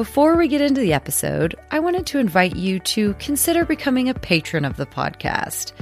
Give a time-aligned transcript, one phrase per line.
[0.00, 4.14] before we get into the episode, I wanted to invite you to consider becoming a
[4.14, 5.72] patron of the podcast.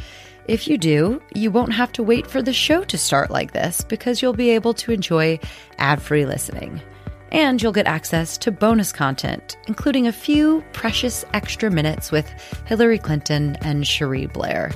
[0.49, 3.81] If you do, you won't have to wait for the show to start like this
[3.83, 5.39] because you'll be able to enjoy
[5.79, 6.83] ad free listening.
[7.31, 12.29] And you'll get access to bonus content, including a few precious extra minutes with
[12.67, 14.73] Hillary Clinton and Cherie Blair.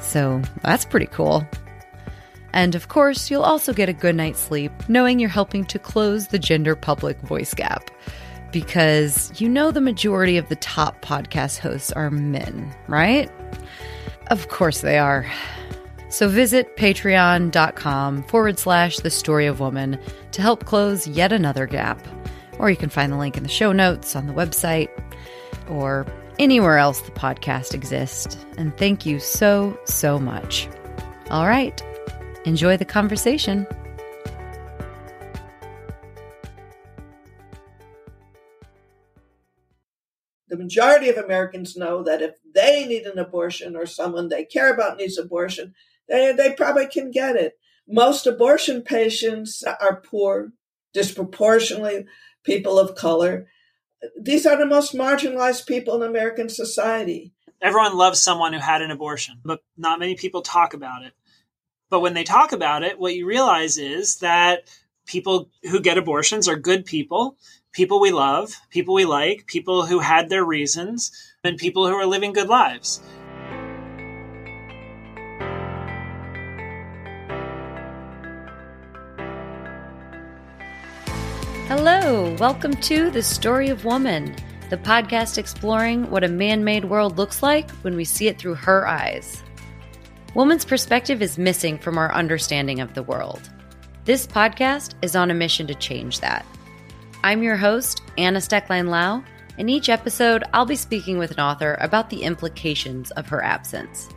[0.00, 1.46] So that's pretty cool.
[2.52, 6.26] And of course, you'll also get a good night's sleep knowing you're helping to close
[6.26, 7.88] the gender public voice gap.
[8.52, 13.30] Because you know the majority of the top podcast hosts are men, right?
[14.28, 15.30] Of course they are.
[16.10, 19.98] So visit patreon.com forward slash the story of woman
[20.32, 22.06] to help close yet another gap.
[22.58, 24.90] Or you can find the link in the show notes on the website
[25.70, 26.06] or
[26.38, 28.36] anywhere else the podcast exists.
[28.58, 30.68] And thank you so, so much.
[31.30, 31.82] All right,
[32.44, 33.66] enjoy the conversation.
[40.52, 44.70] The majority of Americans know that if they need an abortion or someone they care
[44.70, 45.74] about needs abortion,
[46.10, 47.54] they, they probably can get it.
[47.88, 50.52] Most abortion patients are poor,
[50.92, 52.04] disproportionately
[52.44, 53.46] people of color.
[54.20, 57.32] These are the most marginalized people in American society.
[57.62, 61.14] Everyone loves someone who had an abortion, but not many people talk about it.
[61.88, 64.68] But when they talk about it, what you realize is that
[65.06, 67.38] people who get abortions are good people
[67.72, 71.10] people we love, people we like, people who had their reasons,
[71.42, 73.00] and people who are living good lives.
[81.66, 84.36] Hello, welcome to The Story of Woman,
[84.68, 88.56] the podcast exploring what a man made world looks like when we see it through
[88.56, 89.42] her eyes.
[90.34, 93.48] Woman's perspective is missing from our understanding of the world.
[94.04, 96.44] This podcast is on a mission to change that.
[97.24, 99.22] I'm your host, Anna Stoecklein Lau,
[99.56, 104.08] In each episode I'll be speaking with an author about the implications of her absence.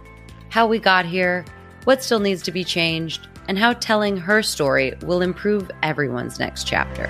[0.50, 1.46] How we got here,
[1.84, 6.66] what still needs to be changed, and how telling her story will improve everyone's next
[6.66, 7.08] chapter.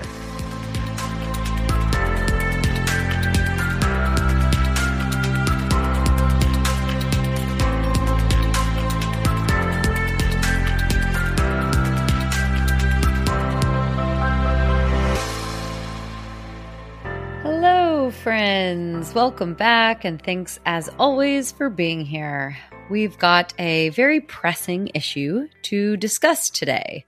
[19.05, 19.15] Friends.
[19.15, 22.57] Welcome back, and thanks as always for being here.
[22.89, 27.05] We've got a very pressing issue to discuss today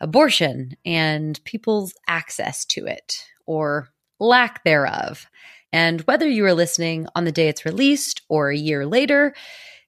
[0.00, 3.88] abortion and people's access to it, or
[4.18, 5.28] lack thereof.
[5.72, 9.32] And whether you are listening on the day it's released or a year later,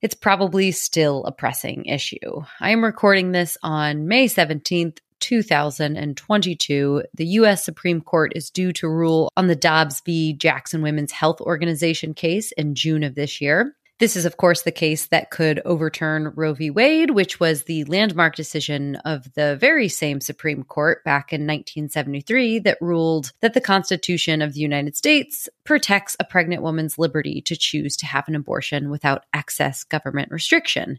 [0.01, 2.43] it's probably still a pressing issue.
[2.61, 7.65] I am recording this on May 17th, 2022, the U.S.
[7.65, 10.35] Supreme Court is due to rule on the Dobbs v.
[10.35, 13.75] Jackson Women's Health Organization case in June of this year.
[14.01, 16.69] This is, of course, the case that could overturn Roe v.
[16.69, 22.59] Wade, which was the landmark decision of the very same Supreme Court back in 1973
[22.61, 27.55] that ruled that the Constitution of the United States protects a pregnant woman's liberty to
[27.55, 30.99] choose to have an abortion without excess government restriction.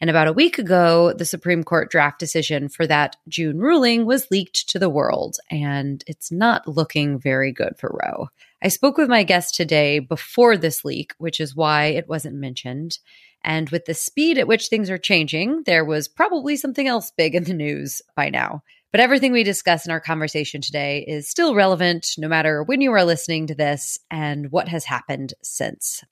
[0.00, 4.30] And about a week ago, the Supreme Court draft decision for that June ruling was
[4.30, 8.28] leaked to the world, and it's not looking very good for Roe.
[8.62, 12.98] I spoke with my guest today before this leak, which is why it wasn't mentioned.
[13.42, 17.34] And with the speed at which things are changing, there was probably something else big
[17.34, 18.62] in the news by now.
[18.92, 22.92] But everything we discuss in our conversation today is still relevant no matter when you
[22.92, 26.02] are listening to this and what has happened since.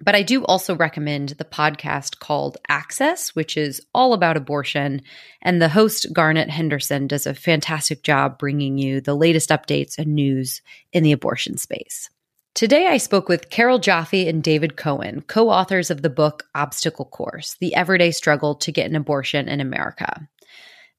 [0.00, 5.02] But I do also recommend the podcast called Access, which is all about abortion.
[5.40, 10.14] And the host, Garnet Henderson, does a fantastic job bringing you the latest updates and
[10.14, 10.62] news
[10.92, 12.10] in the abortion space.
[12.54, 17.06] Today, I spoke with Carole Joffe and David Cohen, co authors of the book Obstacle
[17.06, 20.28] Course The Everyday Struggle to Get an Abortion in America.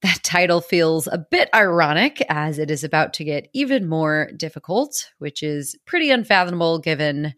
[0.02, 5.10] That title feels a bit ironic as it is about to get even more difficult,
[5.18, 7.34] which is pretty unfathomable given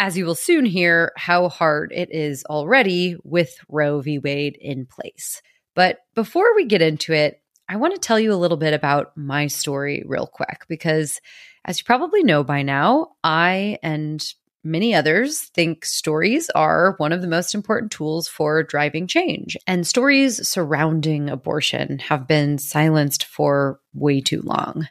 [0.00, 4.18] as you will soon hear, how hard it is already with Roe v.
[4.18, 5.42] Wade in place.
[5.74, 9.14] But before we get into it, I want to tell you a little bit about
[9.14, 11.20] my story real quick because,
[11.66, 14.26] as you probably know by now, I and
[14.64, 19.54] many others think stories are one of the most important tools for driving change.
[19.66, 24.88] And stories surrounding abortion have been silenced for way too long.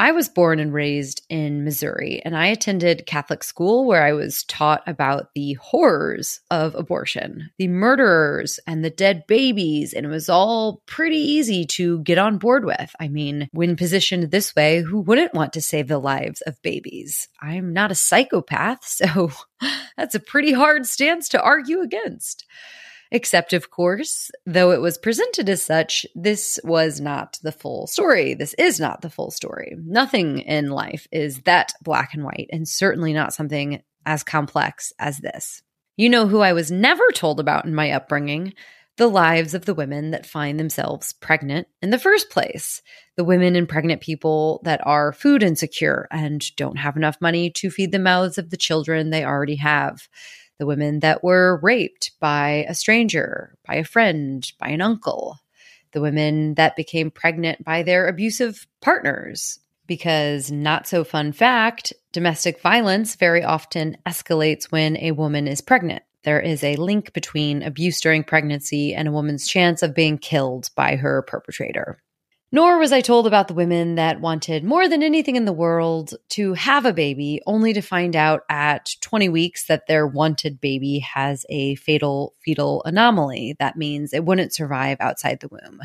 [0.00, 4.44] I was born and raised in Missouri, and I attended Catholic school where I was
[4.44, 9.92] taught about the horrors of abortion, the murderers, and the dead babies.
[9.92, 12.90] And it was all pretty easy to get on board with.
[12.98, 17.28] I mean, when positioned this way, who wouldn't want to save the lives of babies?
[17.38, 19.32] I'm not a psychopath, so
[19.98, 22.46] that's a pretty hard stance to argue against.
[23.12, 28.34] Except, of course, though it was presented as such, this was not the full story.
[28.34, 29.74] This is not the full story.
[29.84, 35.18] Nothing in life is that black and white, and certainly not something as complex as
[35.18, 35.62] this.
[35.96, 38.54] You know who I was never told about in my upbringing?
[38.96, 42.80] The lives of the women that find themselves pregnant in the first place.
[43.16, 47.70] The women and pregnant people that are food insecure and don't have enough money to
[47.70, 50.08] feed the mouths of the children they already have
[50.60, 55.38] the women that were raped by a stranger, by a friend, by an uncle,
[55.92, 59.58] the women that became pregnant by their abusive partners.
[59.86, 66.04] Because, not so fun fact, domestic violence very often escalates when a woman is pregnant.
[66.22, 70.70] There is a link between abuse during pregnancy and a woman's chance of being killed
[70.76, 72.02] by her perpetrator.
[72.52, 76.14] Nor was I told about the women that wanted more than anything in the world
[76.30, 80.98] to have a baby, only to find out at 20 weeks that their wanted baby
[80.98, 83.54] has a fatal fetal anomaly.
[83.60, 85.80] That means it wouldn't survive outside the womb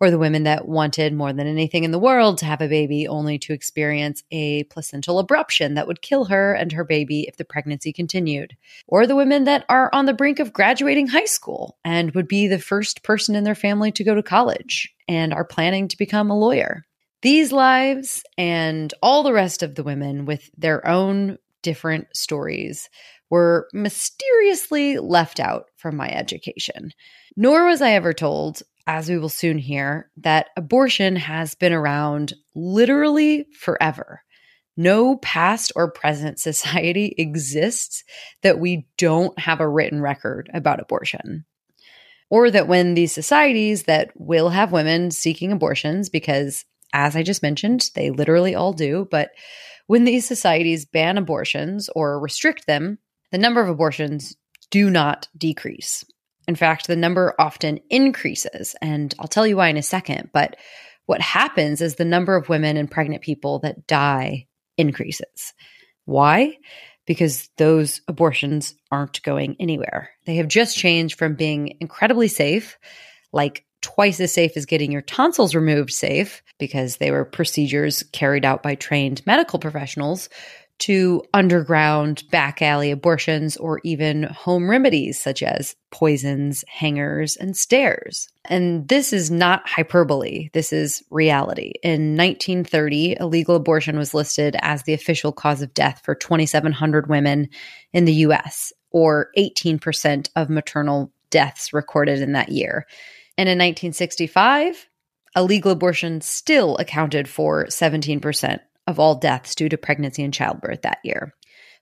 [0.00, 3.06] or the women that wanted more than anything in the world to have a baby
[3.06, 7.44] only to experience a placental abruption that would kill her and her baby if the
[7.44, 8.56] pregnancy continued,
[8.86, 12.48] or the women that are on the brink of graduating high school and would be
[12.48, 16.30] the first person in their family to go to college and are planning to become
[16.30, 16.84] a lawyer.
[17.22, 22.88] These lives and all the rest of the women with their own different stories
[23.28, 26.92] were mysteriously left out from my education.
[27.36, 32.34] Nor was I ever told as we will soon hear, that abortion has been around
[32.54, 34.22] literally forever.
[34.76, 38.04] No past or present society exists
[38.42, 41.44] that we don't have a written record about abortion.
[42.30, 47.42] Or that when these societies that will have women seeking abortions, because as I just
[47.42, 49.30] mentioned, they literally all do, but
[49.86, 52.98] when these societies ban abortions or restrict them,
[53.32, 54.36] the number of abortions
[54.70, 56.04] do not decrease.
[56.50, 58.74] In fact, the number often increases.
[58.82, 60.30] And I'll tell you why in a second.
[60.32, 60.56] But
[61.06, 65.54] what happens is the number of women and pregnant people that die increases.
[66.06, 66.58] Why?
[67.06, 70.10] Because those abortions aren't going anywhere.
[70.26, 72.76] They have just changed from being incredibly safe,
[73.32, 78.44] like twice as safe as getting your tonsils removed safe, because they were procedures carried
[78.44, 80.28] out by trained medical professionals,
[80.80, 88.28] to underground back alley abortions or even home remedies such as poisons, hangers, and stairs.
[88.46, 90.48] And this is not hyperbole.
[90.52, 91.74] This is reality.
[91.82, 97.48] In 1930, illegal abortion was listed as the official cause of death for 2,700 women
[97.92, 102.86] in the US, or 18% of maternal deaths recorded in that year.
[103.38, 104.88] And in 1965,
[105.36, 110.98] illegal abortion still accounted for 17% of all deaths due to pregnancy and childbirth that
[111.04, 111.34] year.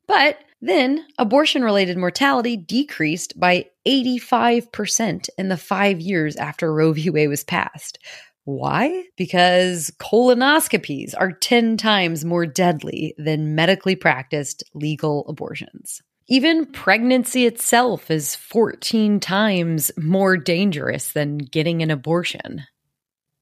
[0.06, 7.10] But then abortion related mortality decreased by 85% in the five years after Roe v.
[7.10, 7.98] Wade was passed.
[8.44, 9.04] Why?
[9.16, 16.00] Because colonoscopies are 10 times more deadly than medically practiced legal abortions.
[16.28, 22.64] Even pregnancy itself is 14 times more dangerous than getting an abortion.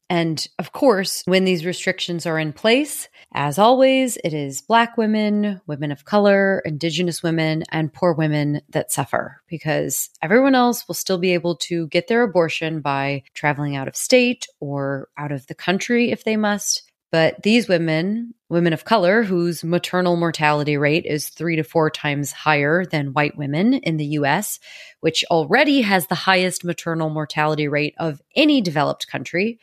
[0.08, 5.60] And of course, when these restrictions are in place, as always, it is Black women,
[5.66, 11.18] women of color, Indigenous women, and poor women that suffer because everyone else will still
[11.18, 15.54] be able to get their abortion by traveling out of state or out of the
[15.54, 16.84] country if they must.
[17.12, 22.32] But these women, women of color, whose maternal mortality rate is three to four times
[22.32, 24.58] higher than white women in the US,
[25.00, 29.58] which already has the highest maternal mortality rate of any developed country,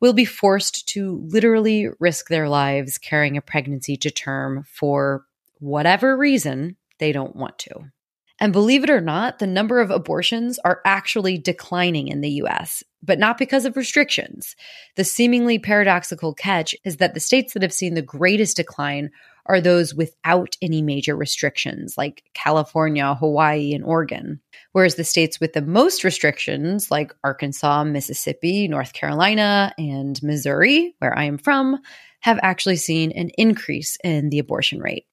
[0.00, 5.24] will be forced to literally risk their lives carrying a pregnancy to term for
[5.58, 7.90] whatever reason they don't want to.
[8.38, 12.84] And believe it or not, the number of abortions are actually declining in the US,
[13.02, 14.54] but not because of restrictions.
[14.96, 19.10] The seemingly paradoxical catch is that the states that have seen the greatest decline
[19.48, 24.40] are those without any major restrictions, like California, Hawaii, and Oregon.
[24.72, 31.16] Whereas the states with the most restrictions, like Arkansas, Mississippi, North Carolina, and Missouri, where
[31.16, 31.78] I am from,
[32.20, 35.06] have actually seen an increase in the abortion rate.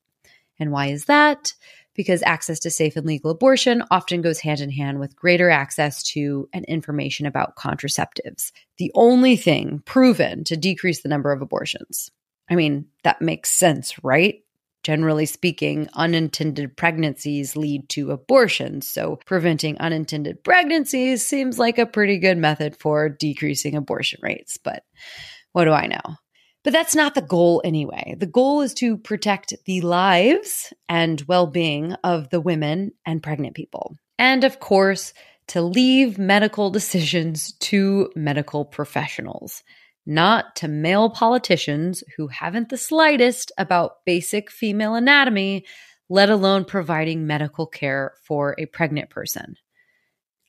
[0.60, 1.54] And why is that?
[1.96, 6.02] Because access to safe and legal abortion often goes hand in hand with greater access
[6.04, 12.10] to and information about contraceptives, the only thing proven to decrease the number of abortions.
[12.50, 14.44] I mean, that makes sense, right?
[14.84, 18.86] Generally speaking, unintended pregnancies lead to abortions.
[18.86, 24.58] So, preventing unintended pregnancies seems like a pretty good method for decreasing abortion rates.
[24.58, 24.84] But
[25.54, 26.18] what do I know?
[26.64, 28.16] But that's not the goal anyway.
[28.18, 33.56] The goal is to protect the lives and well being of the women and pregnant
[33.56, 33.96] people.
[34.18, 35.14] And of course,
[35.48, 39.64] to leave medical decisions to medical professionals
[40.06, 45.66] not to male politicians who haven't the slightest about basic female anatomy,
[46.10, 49.56] let alone providing medical care for a pregnant person.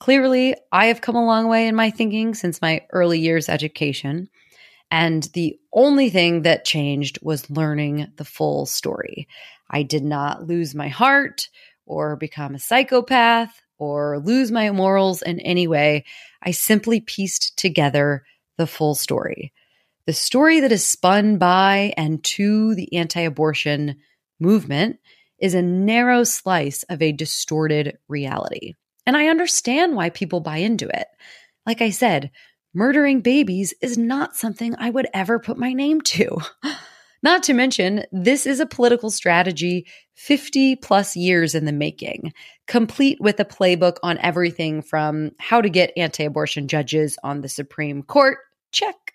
[0.01, 4.29] Clearly, I have come a long way in my thinking since my early years education,
[4.91, 9.29] and the only thing that changed was learning the full story.
[9.71, 11.49] I did not lose my heart
[11.87, 16.05] or become a psychopath or lose my morals in any way.
[16.43, 18.25] I simply pieced together
[18.59, 19.53] the full story.
[20.07, 23.97] The story that is spun by and to the anti abortion
[24.39, 24.99] movement
[25.39, 28.75] is a narrow slice of a distorted reality.
[29.07, 31.07] And I understand why people buy into it.
[31.67, 32.31] Like I said,
[32.75, 36.39] murdering babies is not something I would ever put my name to.
[37.25, 42.35] Not to mention, this is a political strategy 50 plus years in the making,
[42.67, 47.49] complete with a playbook on everything from how to get anti abortion judges on the
[47.49, 48.37] Supreme Court
[48.73, 49.15] check.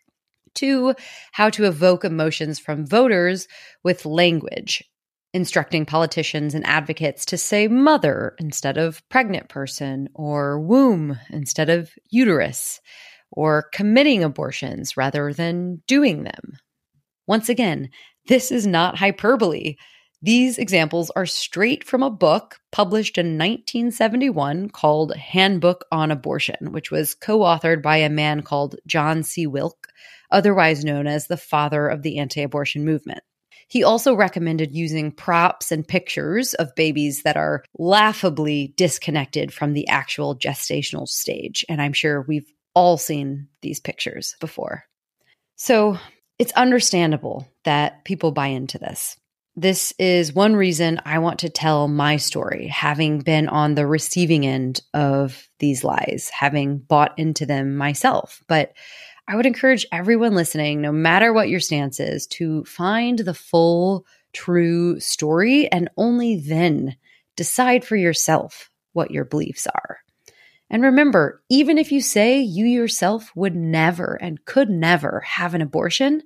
[0.55, 0.95] To
[1.31, 3.47] how to evoke emotions from voters
[3.83, 4.83] with language,
[5.31, 11.91] instructing politicians and advocates to say mother instead of pregnant person, or womb instead of
[12.09, 12.81] uterus,
[13.29, 16.57] or committing abortions rather than doing them.
[17.29, 17.91] Once again,
[18.25, 19.75] this is not hyperbole.
[20.19, 26.89] These examples are straight from a book published in 1971 called Handbook on Abortion, which
[26.89, 29.45] was co authored by a man called John C.
[29.45, 29.89] Willke,
[30.31, 33.21] otherwise known as the father of the anti abortion movement.
[33.67, 39.87] He also recommended using props and pictures of babies that are laughably disconnected from the
[39.87, 41.63] actual gestational stage.
[41.69, 44.85] And I'm sure we've all seen these pictures before.
[45.57, 45.99] So
[46.39, 49.17] it's understandable that people buy into this.
[49.55, 54.45] This is one reason I want to tell my story, having been on the receiving
[54.45, 58.41] end of these lies, having bought into them myself.
[58.47, 58.71] But
[59.27, 64.05] I would encourage everyone listening, no matter what your stance is, to find the full,
[64.31, 66.95] true story and only then
[67.35, 69.99] decide for yourself what your beliefs are.
[70.69, 75.61] And remember, even if you say you yourself would never and could never have an
[75.61, 76.21] abortion,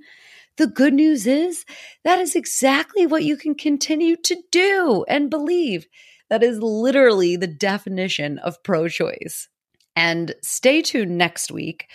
[0.57, 1.65] the good news is
[2.03, 5.88] that is exactly what you can continue to do and believe.
[6.29, 9.47] That is literally the definition of pro choice.
[9.95, 11.88] And stay tuned next week,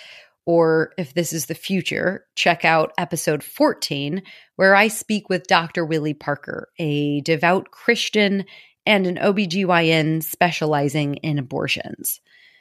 [0.46, 4.22] or if this is the future, check out episode 14,
[4.56, 5.84] where I speak with Dr.
[5.84, 8.44] Willie Parker, a devout Christian
[8.86, 12.20] and an OBGYN specializing in abortions.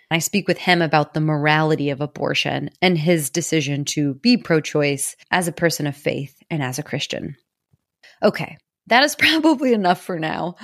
[0.09, 4.61] I speak with him about the morality of abortion and his decision to be pro
[4.61, 7.35] choice as a person of faith and as a Christian.
[8.23, 10.55] Okay, that is probably enough for now.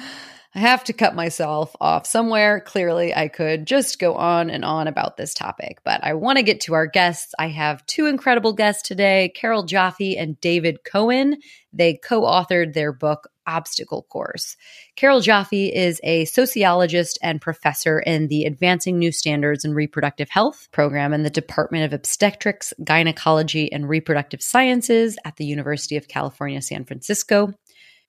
[0.56, 2.60] I have to cut myself off somewhere.
[2.60, 6.44] Clearly, I could just go on and on about this topic, but I want to
[6.44, 7.34] get to our guests.
[7.40, 11.38] I have two incredible guests today Carole Joffe and David Cohen.
[11.74, 14.56] They co authored their book, Obstacle Course.
[14.96, 20.68] Carole Joffe is a sociologist and professor in the Advancing New Standards in Reproductive Health
[20.72, 26.62] program in the Department of Obstetrics, Gynecology, and Reproductive Sciences at the University of California,
[26.62, 27.54] San Francisco.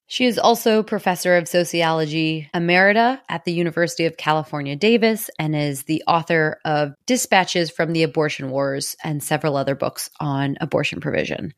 [0.07, 5.85] She is also professor of sociology emerita at the University of California, Davis, and is
[5.85, 11.55] the author of Dispatches from the Abortion Wars and several other books on abortion provision.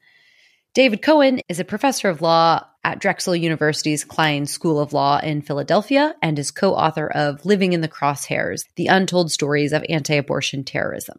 [0.76, 5.40] David Cohen is a professor of law at Drexel University's Kline School of Law in
[5.40, 10.16] Philadelphia and is co author of Living in the Crosshairs The Untold Stories of Anti
[10.16, 11.16] Abortion Terrorism.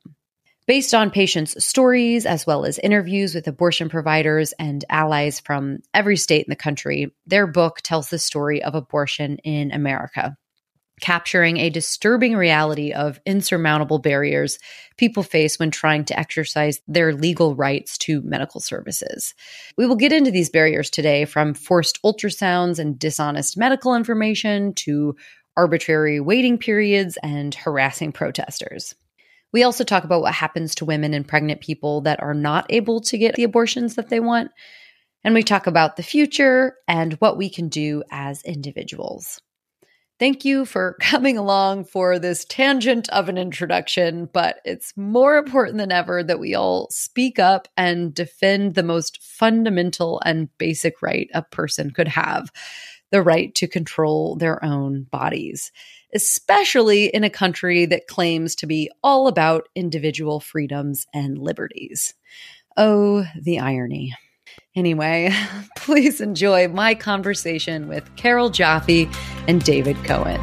[0.67, 6.17] Based on patients' stories, as well as interviews with abortion providers and allies from every
[6.17, 10.37] state in the country, their book tells the story of abortion in America,
[10.99, 14.57] capturing a disturbing reality of insurmountable barriers
[14.97, 19.35] people face when trying to exercise their legal rights to medical services.
[19.77, 25.15] We will get into these barriers today from forced ultrasounds and dishonest medical information to
[25.55, 28.95] arbitrary waiting periods and harassing protesters.
[29.53, 33.01] We also talk about what happens to women and pregnant people that are not able
[33.01, 34.51] to get the abortions that they want.
[35.23, 39.41] And we talk about the future and what we can do as individuals.
[40.19, 45.77] Thank you for coming along for this tangent of an introduction, but it's more important
[45.77, 51.29] than ever that we all speak up and defend the most fundamental and basic right
[51.33, 52.51] a person could have
[53.11, 55.71] the right to control their own bodies,
[56.13, 62.13] especially in a country that claims to be all about individual freedoms and liberties.
[62.75, 64.13] Oh, the irony.
[64.77, 65.33] Anyway,
[65.75, 69.11] please enjoy my conversation with Carole Joffe
[69.47, 70.39] and David Cohen.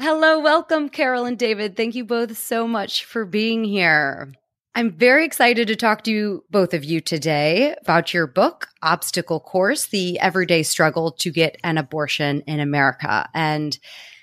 [0.00, 1.76] Hello, welcome, Carol and David.
[1.76, 4.32] Thank you both so much for being here.
[4.74, 9.38] I'm very excited to talk to you, both of you today about your book, Obstacle
[9.38, 13.28] Course, the everyday struggle to get an abortion in America.
[13.34, 13.78] And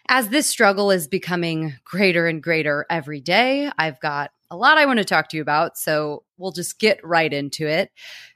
[0.07, 4.87] as this struggle is becoming greater and greater every day, I've got a lot I
[4.87, 5.77] want to talk to you about.
[5.77, 7.91] So we'll just get right into it.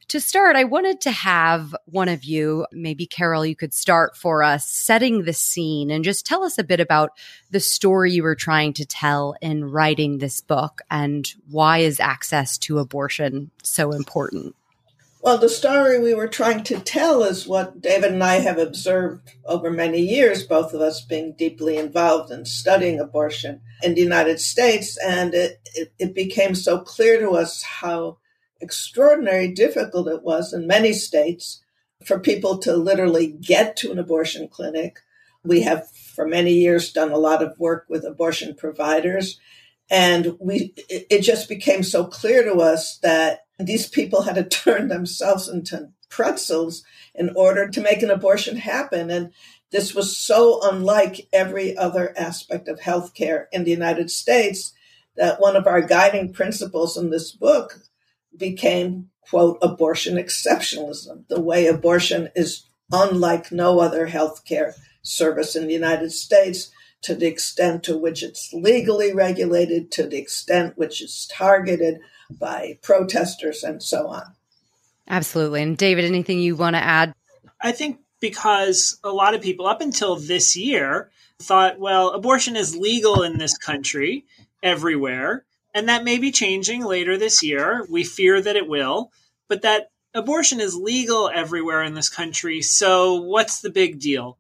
[0.10, 4.44] To start, I wanted to have one of you, maybe Carol, you could start for
[4.44, 7.12] us setting the scene and just tell us a bit about
[7.52, 12.58] the story you were trying to tell in writing this book and why is access
[12.60, 14.56] to abortion so important?
[15.22, 19.32] Well, the story we were trying to tell is what David and I have observed
[19.46, 24.42] over many years, both of us being deeply involved in studying abortion in the United
[24.42, 24.98] States.
[24.98, 28.18] And it, it, it became so clear to us how
[28.62, 31.64] extraordinary difficult it was in many states
[32.06, 35.00] for people to literally get to an abortion clinic.
[35.44, 39.40] We have for many years done a lot of work with abortion providers
[39.90, 44.88] and we it just became so clear to us that these people had to turn
[44.88, 46.84] themselves into pretzels
[47.16, 49.32] in order to make an abortion happen and
[49.72, 54.72] this was so unlike every other aspect of healthcare in the United States
[55.18, 57.80] that one of our guiding principles in this book
[58.38, 65.74] became, quote, abortion exceptionalism, the way abortion is unlike no other healthcare service in the
[65.74, 66.72] United States
[67.02, 72.00] to the extent to which it's legally regulated, to the extent which it's targeted
[72.30, 74.24] by protesters and so on.
[75.08, 75.62] Absolutely.
[75.62, 77.14] And David, anything you want to add?
[77.62, 82.76] I think because a lot of people up until this year thought, well, abortion is
[82.76, 84.26] legal in this country
[84.62, 85.44] everywhere.
[85.74, 87.86] And that may be changing later this year.
[87.90, 89.12] We fear that it will,
[89.48, 92.62] but that abortion is legal everywhere in this country.
[92.62, 94.38] So what's the big deal?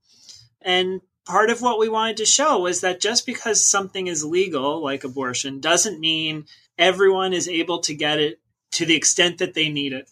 [0.62, 4.84] And part of what we wanted to show was that just because something is legal,
[4.84, 6.46] like abortion, doesn't mean
[6.78, 8.40] everyone is able to get it
[8.74, 10.10] to the extent that they need it.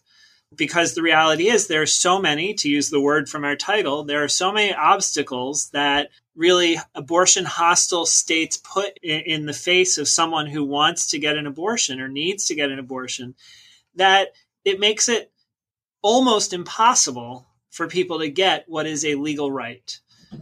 [0.55, 4.03] Because the reality is, there are so many, to use the word from our title,
[4.03, 10.07] there are so many obstacles that really abortion hostile states put in, the face of
[10.07, 13.35] someone who wants to get an abortion or needs to get an abortion
[13.95, 14.29] that
[14.63, 15.31] it makes it
[16.01, 19.99] almost impossible for people to get what is a legal right.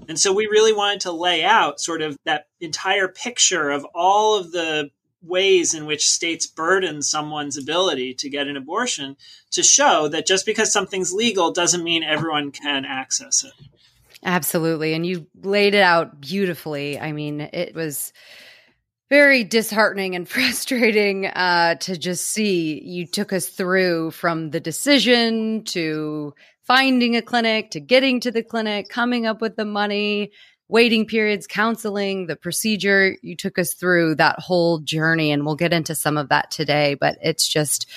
[0.08, 4.38] And so we really wanted to lay out sort of that entire picture of all
[4.38, 4.90] of the
[5.22, 9.18] ways in which states burden someone's ability to get an abortion
[9.52, 13.54] to show that just because something's legal doesn't mean everyone can access it.
[14.24, 14.94] Absolutely.
[14.94, 17.00] And you laid it out beautifully.
[17.00, 18.12] I mean, it was
[19.10, 22.82] very disheartening and frustrating uh, to just see.
[22.84, 28.44] You took us through from the decision to finding a clinic to getting to the
[28.44, 30.32] clinic, coming up with the money,
[30.70, 33.18] waiting periods, counseling, the procedure.
[33.22, 36.94] You took us through that whole journey, and we'll get into some of that today.
[36.94, 37.88] But it's just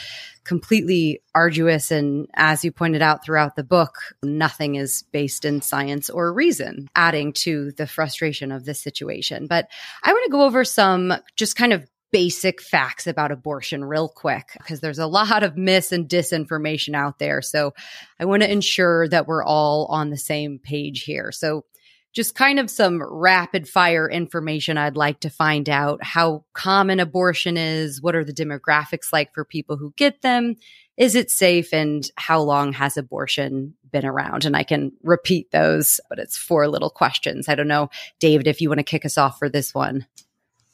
[0.44, 1.92] completely arduous.
[1.92, 6.88] And as you pointed out throughout the book, nothing is based in science or reason,
[6.96, 9.46] adding to the frustration of this situation.
[9.46, 9.68] But
[10.02, 14.50] I want to go over some just kind of basic facts about abortion real quick
[14.58, 17.40] because there's a lot of mis and disinformation out there.
[17.40, 17.72] So
[18.20, 21.32] I want to ensure that we're all on the same page here.
[21.32, 21.64] So
[22.12, 27.56] just kind of some rapid fire information I'd like to find out how common abortion
[27.56, 30.56] is, what are the demographics like for people who get them,
[30.96, 34.44] is it safe, and how long has abortion been around?
[34.44, 37.48] And I can repeat those, but it's four little questions.
[37.48, 37.88] I don't know,
[38.20, 40.06] David, if you want to kick us off for this one.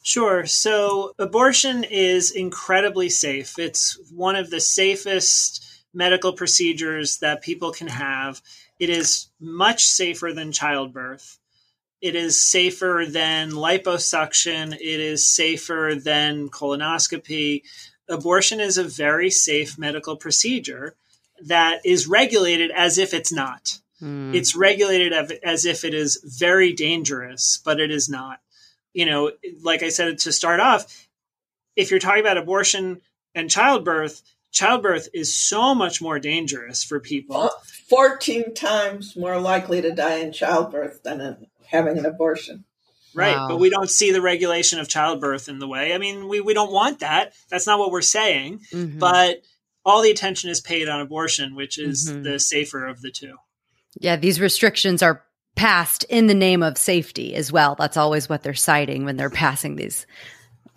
[0.02, 0.44] Sure.
[0.46, 3.58] So abortion is incredibly safe.
[3.58, 8.40] It's one of the safest medical procedures that people can have.
[8.78, 11.38] It is much safer than childbirth.
[12.00, 14.72] It is safer than liposuction.
[14.74, 17.62] It is safer than colonoscopy.
[18.08, 20.94] Abortion is a very safe medical procedure
[21.46, 23.80] that is regulated as if it's not.
[24.00, 24.34] Mm.
[24.34, 25.12] It's regulated
[25.42, 28.40] as if it is very dangerous, but it is not.
[28.94, 31.08] You know, like I said to start off,
[31.76, 33.00] if you're talking about abortion
[33.34, 37.50] and childbirth, childbirth is so much more dangerous for people.
[37.88, 42.64] 14 times more likely to die in childbirth than in having an abortion.
[43.14, 43.36] Right.
[43.36, 43.48] Wow.
[43.48, 45.94] But we don't see the regulation of childbirth in the way.
[45.94, 47.32] I mean, we, we don't want that.
[47.50, 48.60] That's not what we're saying.
[48.72, 48.98] Mm-hmm.
[48.98, 49.42] But
[49.84, 52.22] all the attention is paid on abortion, which is mm-hmm.
[52.22, 53.36] the safer of the two.
[53.98, 55.24] Yeah, these restrictions are
[55.56, 57.74] passed in the name of safety as well.
[57.76, 60.06] That's always what they're citing when they're passing these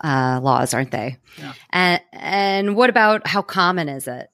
[0.02, 1.16] uh, laws, aren't they?
[1.38, 1.52] Yeah.
[1.70, 4.28] And and what about how common is it?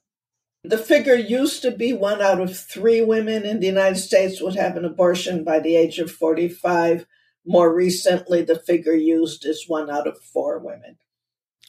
[0.64, 4.56] The figure used to be one out of three women in the United States would
[4.56, 7.06] have an abortion by the age of 45.
[7.46, 10.98] More recently, the figure used is one out of four women.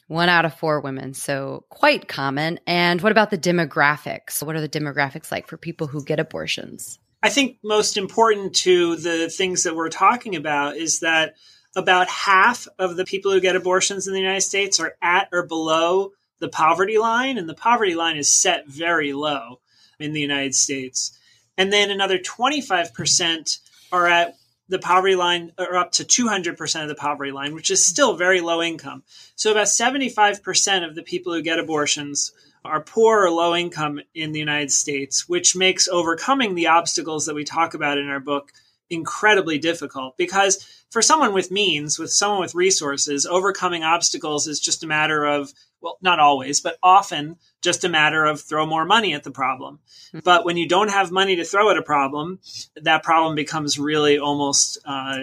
[0.07, 2.59] One out of four women, so quite common.
[2.65, 4.41] And what about the demographics?
[4.41, 6.97] What are the demographics like for people who get abortions?
[7.21, 11.35] I think most important to the things that we're talking about is that
[11.75, 15.45] about half of the people who get abortions in the United States are at or
[15.45, 19.59] below the poverty line, and the poverty line is set very low
[19.99, 21.17] in the United States.
[21.57, 23.59] And then another 25%
[23.91, 24.35] are at
[24.69, 28.39] the poverty line, or up to 200% of the poverty line, which is still very
[28.39, 29.03] low income.
[29.35, 32.31] So about 75% of the people who get abortions
[32.63, 37.35] are poor or low income in the United States, which makes overcoming the obstacles that
[37.35, 38.51] we talk about in our book
[38.89, 44.83] incredibly difficult because for someone with means, with someone with resources, overcoming obstacles is just
[44.83, 49.13] a matter of, well, not always, but often just a matter of throw more money
[49.13, 49.79] at the problem.
[50.07, 50.19] Mm-hmm.
[50.23, 52.39] But when you don't have money to throw at a problem,
[52.75, 55.19] that problem becomes really almost uh,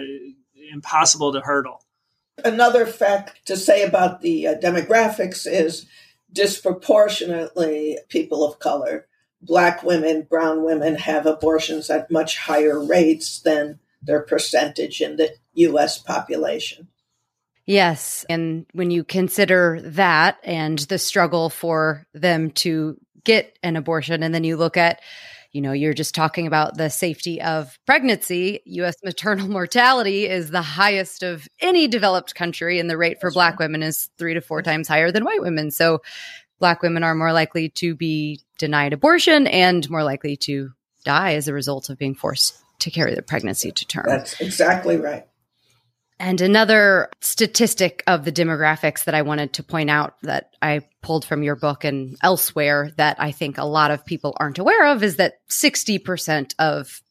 [0.71, 1.83] impossible to hurdle.
[2.45, 5.87] Another fact to say about the uh, demographics is
[6.31, 9.07] disproportionately people of color,
[9.41, 15.33] black women, brown women have abortions at much higher rates than their percentage in the
[15.57, 16.87] US population.
[17.65, 18.25] Yes.
[18.29, 24.33] And when you consider that and the struggle for them to get an abortion, and
[24.33, 25.01] then you look at,
[25.51, 30.61] you know, you're just talking about the safety of pregnancy, US maternal mortality is the
[30.61, 33.65] highest of any developed country, and the rate for That's Black right.
[33.65, 35.69] women is three to four times higher than white women.
[35.71, 36.01] So
[36.59, 40.71] Black women are more likely to be denied abortion and more likely to
[41.03, 44.05] die as a result of being forced to carry the pregnancy to term.
[44.07, 45.27] That's exactly right.
[46.19, 51.25] And another statistic of the demographics that I wanted to point out that I pulled
[51.25, 55.03] from your book and elsewhere that I think a lot of people aren't aware of
[55.03, 57.01] is that 60% of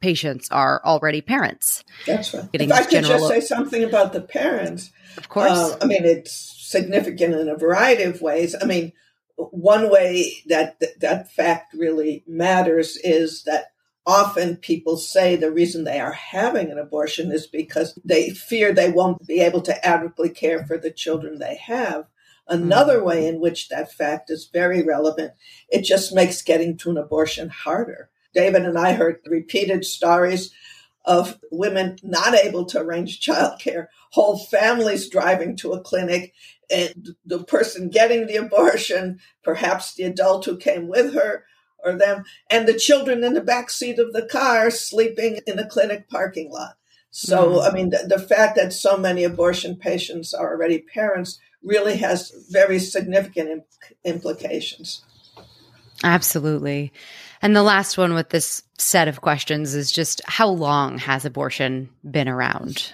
[0.00, 1.84] patients are already parents.
[2.06, 2.48] That's right.
[2.52, 4.90] If I could just say something about the parents.
[5.16, 5.52] Of course.
[5.52, 8.56] Uh, I mean, it's significant in a variety of ways.
[8.60, 8.92] I mean,
[9.36, 13.72] one way that that fact really matters is that
[14.06, 18.90] often people say the reason they are having an abortion is because they fear they
[18.90, 22.06] won't be able to adequately care for the children they have.
[22.48, 23.06] Another mm-hmm.
[23.06, 25.32] way in which that fact is very relevant,
[25.68, 28.08] it just makes getting to an abortion harder.
[28.32, 30.52] David and I heard repeated stories
[31.04, 36.32] of women not able to arrange childcare, whole families driving to a clinic,
[36.70, 41.44] and the person getting the abortion, perhaps the adult who came with her,
[41.84, 45.68] or them, and the children in the back seat of the car sleeping in a
[45.68, 46.76] clinic parking lot.
[47.10, 47.70] So, mm-hmm.
[47.70, 52.30] I mean, the, the, fact that so many abortion patients are already parents really has
[52.50, 53.64] very significant imp-
[54.04, 55.02] implications.
[56.04, 56.92] Absolutely.
[57.40, 61.88] And the last one with this set of questions is just how long has abortion
[62.08, 62.92] been around?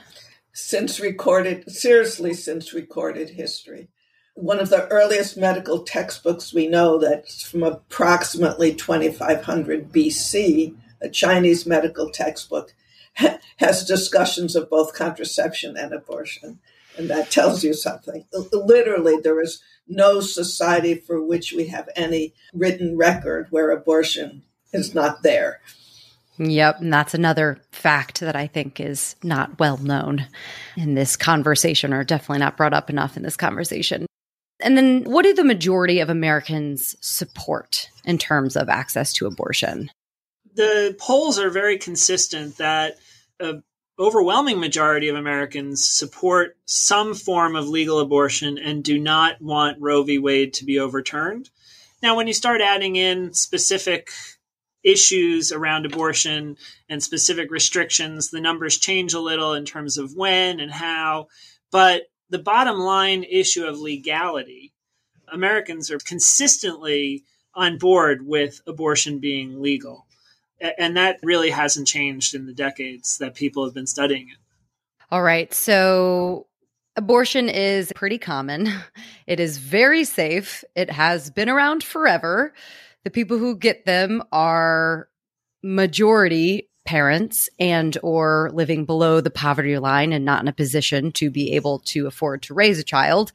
[0.52, 3.88] Since recorded, seriously, since recorded history
[4.34, 11.66] one of the earliest medical textbooks we know that's from approximately 2500 BC, a Chinese
[11.66, 12.74] medical textbook,
[13.58, 16.58] has discussions of both contraception and abortion.
[16.96, 18.26] And that tells you something.
[18.52, 24.42] Literally, there is no society for which we have any written record where abortion
[24.72, 25.60] is not there.
[26.38, 26.80] Yep.
[26.80, 30.26] And that's another fact that I think is not well known
[30.76, 34.06] in this conversation, or definitely not brought up enough in this conversation.
[34.62, 39.90] And then what do the majority of Americans support in terms of access to abortion?
[40.54, 42.96] The polls are very consistent that
[43.40, 43.62] an
[43.98, 50.02] overwhelming majority of Americans support some form of legal abortion and do not want Roe
[50.02, 50.18] v.
[50.18, 51.50] Wade to be overturned.
[52.02, 54.10] Now, when you start adding in specific
[54.82, 56.56] issues around abortion
[56.88, 61.28] and specific restrictions, the numbers change a little in terms of when and how.
[61.70, 64.72] But the bottom line issue of legality,
[65.28, 70.06] Americans are consistently on board with abortion being legal.
[70.78, 74.38] And that really hasn't changed in the decades that people have been studying it.
[75.10, 75.52] All right.
[75.52, 76.46] So
[76.96, 78.72] abortion is pretty common.
[79.26, 80.64] It is very safe.
[80.74, 82.54] It has been around forever.
[83.04, 85.08] The people who get them are
[85.62, 91.30] majority parents and or living below the poverty line and not in a position to
[91.30, 93.32] be able to afford to raise a child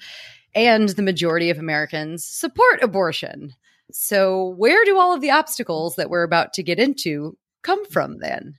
[0.57, 3.53] and the majority of Americans support abortion.
[3.91, 8.17] So, where do all of the obstacles that we're about to get into come from
[8.17, 8.57] then?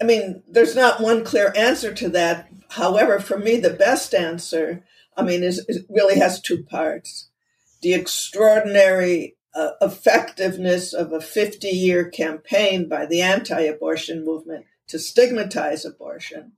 [0.00, 2.48] I mean, there's not one clear answer to that.
[2.70, 4.84] However, for me, the best answer,
[5.16, 7.28] I mean, is, is really has two parts.
[7.82, 14.98] The extraordinary uh, effectiveness of a 50 year campaign by the anti abortion movement to
[14.98, 16.52] stigmatize abortion,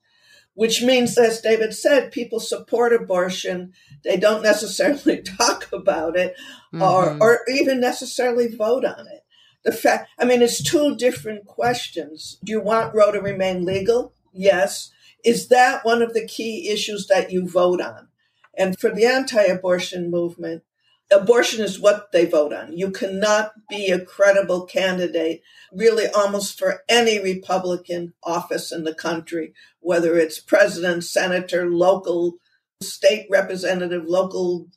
[0.55, 3.73] which means, as David said, people support abortion.
[4.03, 6.35] They don't necessarily talk about it
[6.75, 6.83] mm-hmm.
[6.83, 9.25] or, or even necessarily vote on it.
[9.65, 12.39] The fact, I mean, it's two different questions.
[12.45, 14.13] Do you want Roe to remain legal?
[14.33, 14.91] Yes.
[15.25, 18.09] Is that one of the key issues that you vote on?
[18.57, 20.63] And for the anti abortion movement,
[21.11, 22.77] abortion is what they vote on.
[22.77, 25.43] You cannot be a credible candidate,
[25.73, 32.37] really, almost for any Republican office in the country, whether it's president, senator, local
[32.83, 34.69] state representative, local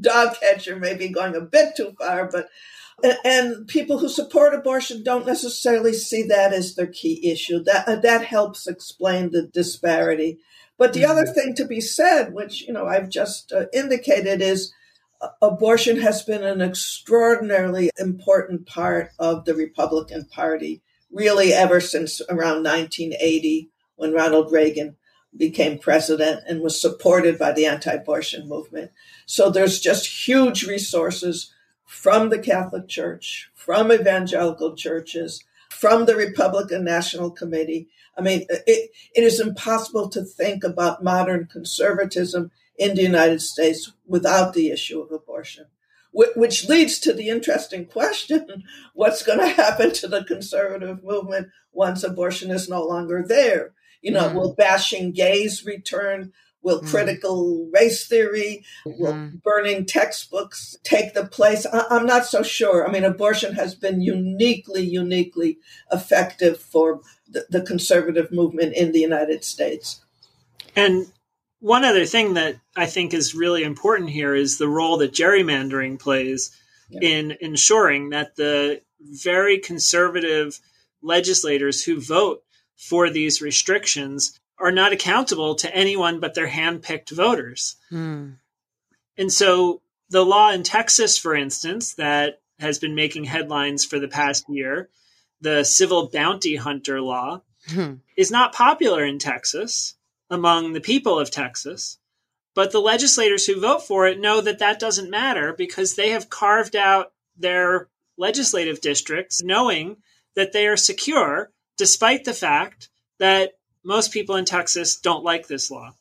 [0.00, 2.48] dog catcher, maybe going a bit too far, but
[3.24, 7.62] and people who support abortion don't necessarily see that as their key issue.
[7.62, 10.38] That that helps explain the disparity.
[10.78, 11.10] But the mm-hmm.
[11.10, 14.72] other thing to be said, which you know I've just uh, indicated, is
[15.40, 22.62] abortion has been an extraordinarily important part of the Republican Party, really ever since around
[22.62, 24.96] 1980 when Ronald Reagan
[25.36, 28.90] became president and was supported by the anti abortion movement.
[29.26, 31.52] So there's just huge resources
[31.84, 37.88] from the Catholic Church, from evangelical churches, from the Republican National Committee.
[38.16, 43.92] I mean, it, it is impossible to think about modern conservatism in the United States
[44.06, 45.66] without the issue of abortion.
[46.12, 52.02] Which leads to the interesting question what's going to happen to the conservative movement once
[52.02, 53.74] abortion is no longer there?
[54.00, 54.36] You know, mm-hmm.
[54.36, 56.32] will bashing gays return?
[56.62, 56.88] Will mm-hmm.
[56.88, 59.02] critical race theory, mm-hmm.
[59.02, 61.66] will burning textbooks take the place?
[61.66, 62.88] I- I'm not so sure.
[62.88, 65.58] I mean, abortion has been uniquely, uniquely
[65.92, 70.00] effective for the, the conservative movement in the United States.
[70.74, 71.12] And
[71.60, 75.98] one other thing that I think is really important here is the role that gerrymandering
[75.98, 76.56] plays
[76.90, 80.60] in ensuring that the very conservative
[81.02, 82.44] legislators who vote
[82.76, 87.76] for these restrictions are not accountable to anyone but their handpicked voters.
[87.90, 88.36] Mm.
[89.18, 94.08] And so the law in Texas, for instance, that has been making headlines for the
[94.08, 94.88] past year,
[95.40, 97.94] the civil bounty hunter law, hmm.
[98.16, 99.95] is not popular in Texas
[100.30, 101.98] among the people of Texas.
[102.54, 106.30] But the legislators who vote for it know that that doesn't matter because they have
[106.30, 109.98] carved out their legislative districts knowing
[110.34, 113.52] that they are secure, despite the fact that
[113.84, 115.92] most people in Texas don't like this law.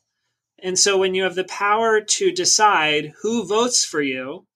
[0.59, 4.47] And so when you have the power to decide who votes for you,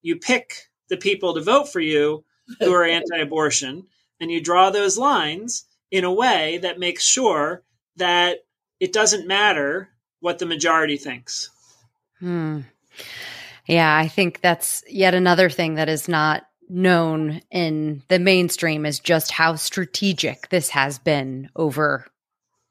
[0.00, 2.24] you pick the people to vote for you
[2.60, 3.86] who are anti abortion,
[4.20, 7.62] and you draw those lines in a way that makes sure
[7.96, 8.38] that
[8.82, 11.50] it doesn't matter what the majority thinks.
[12.18, 12.62] Hmm.
[13.64, 18.98] Yeah, I think that's yet another thing that is not known in the mainstream is
[18.98, 22.08] just how strategic this has been over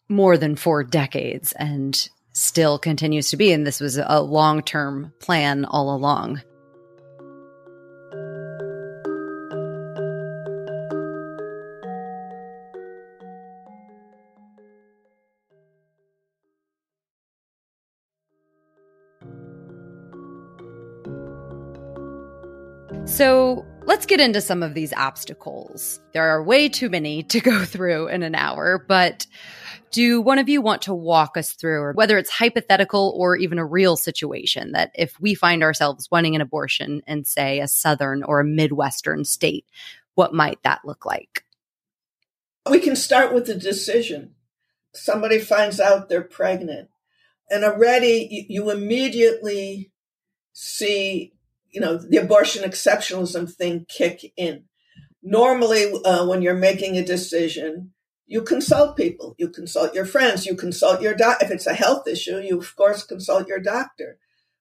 [0.09, 3.53] more than four decades and still continues to be.
[3.53, 6.41] And this was a long term plan all along.
[23.11, 25.99] So let's get into some of these obstacles.
[26.13, 29.27] There are way too many to go through in an hour, but
[29.91, 33.65] do one of you want to walk us through, whether it's hypothetical or even a
[33.65, 38.39] real situation, that if we find ourselves wanting an abortion in, say, a southern or
[38.39, 39.65] a Midwestern state,
[40.15, 41.43] what might that look like?
[42.69, 44.35] We can start with the decision.
[44.95, 46.87] Somebody finds out they're pregnant,
[47.49, 49.91] and already you immediately
[50.53, 51.33] see
[51.71, 54.65] you know, the abortion exceptionalism thing kick in.
[55.23, 57.91] Normally, uh, when you're making a decision,
[58.27, 61.37] you consult people, you consult your friends, you consult your doc.
[61.41, 64.17] If it's a health issue, you of course consult your doctor.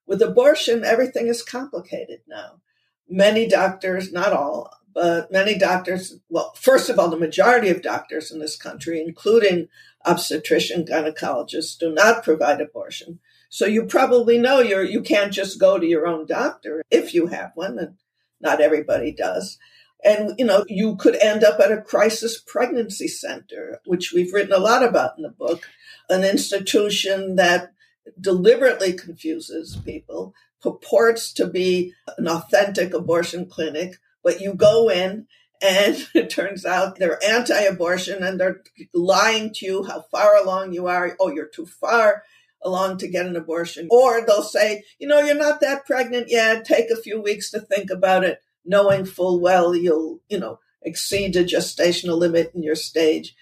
[0.06, 2.60] With abortion, everything is complicated now.
[3.08, 8.30] Many doctors, not all, but many doctors, well, first of all, the majority of doctors
[8.32, 9.68] in this country, including
[10.04, 13.20] obstetrician gynecologists, do not provide abortion.
[13.50, 17.26] So you probably know you're, you can't just go to your own doctor if you
[17.26, 17.96] have one, and
[18.40, 19.58] not everybody does.
[20.04, 24.52] And, you know, you could end up at a crisis pregnancy center, which we've written
[24.52, 25.68] a lot about in the book,
[26.08, 27.72] an institution that
[28.18, 30.32] deliberately confuses people,
[30.62, 35.26] purports to be an authentic abortion clinic, but you go in
[35.60, 38.62] and it turns out they're anti-abortion and they're
[38.94, 41.16] lying to you how far along you are.
[41.18, 42.22] Oh, you're too far
[42.62, 43.88] along to get an abortion.
[43.90, 46.64] Or they'll say, you know, you're not that pregnant yet.
[46.64, 51.34] Take a few weeks to think about it, knowing full well you'll, you know, exceed
[51.34, 53.34] the gestational limit in your stage.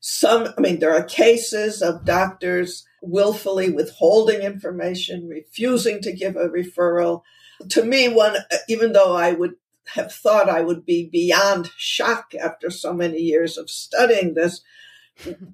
[0.00, 6.48] Some, I mean, there are cases of doctors willfully withholding information, refusing to give a
[6.48, 7.22] referral.
[7.70, 8.36] To me, one,
[8.68, 9.54] even though I would
[9.94, 14.62] have thought I would be beyond shock after so many years of studying this,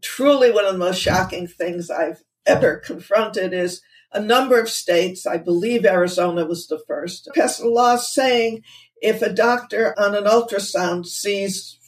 [0.00, 3.80] truly one of the most shocking things I've ever confronted is
[4.12, 8.62] a number of states, I believe Arizona was the first, passed a law saying
[9.00, 11.78] if a doctor on an ultrasound sees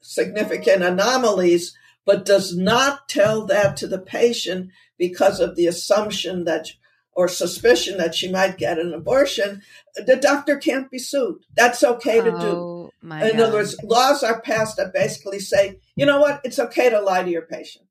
[0.00, 6.68] significant anomalies, but does not tell that to the patient because of the assumption that
[7.16, 9.62] or suspicion that she might get an abortion,
[9.94, 11.36] the doctor can't be sued.
[11.54, 13.08] That's okay to oh, do.
[13.14, 13.40] In God.
[13.40, 17.22] other words, laws are passed that basically say, you know what, it's okay to lie
[17.22, 17.86] to your patient.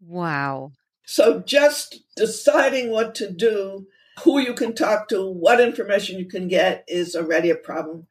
[0.00, 0.72] Wow.
[1.04, 3.86] So just deciding what to do,
[4.24, 8.06] who you can talk to, what information you can get is already a problem.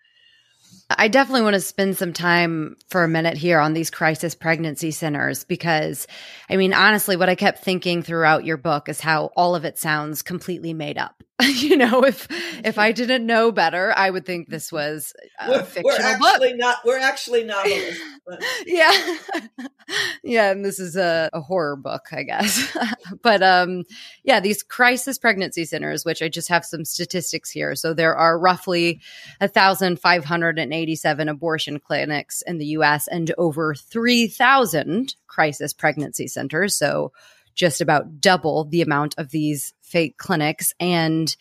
[0.97, 4.91] I definitely want to spend some time for a minute here on these crisis pregnancy
[4.91, 6.07] centers because,
[6.49, 9.77] I mean, honestly, what I kept thinking throughout your book is how all of it
[9.77, 11.23] sounds completely made up.
[11.55, 12.27] you know, if
[12.63, 16.49] if I didn't know better, I would think this was a we're, fictional we're actually
[16.49, 16.57] book.
[16.57, 18.01] Not, we're actually novelists.
[18.65, 19.17] yeah,
[20.23, 22.75] yeah, and this is a, a horror book, I guess.
[23.21, 23.83] but um,
[24.23, 27.75] yeah, these crisis pregnancy centers, which I just have some statistics here.
[27.75, 29.01] So there are roughly
[29.41, 33.07] thousand five hundred and eighty-seven abortion clinics in the U.S.
[33.07, 36.77] and over three thousand crisis pregnancy centers.
[36.77, 37.13] So
[37.55, 40.73] just about double the amount of these fake clinics.
[40.79, 41.35] And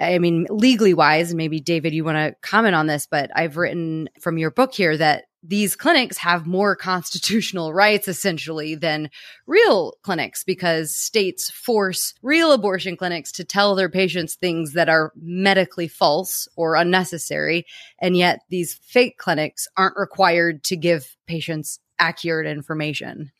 [0.00, 4.08] I mean, legally wise, maybe David, you want to comment on this, but I've written
[4.20, 9.10] from your book here that these clinics have more constitutional rights essentially than
[9.46, 15.12] real clinics because states force real abortion clinics to tell their patients things that are
[15.16, 17.66] medically false or unnecessary.
[18.00, 23.32] And yet these fake clinics aren't required to give patients accurate information.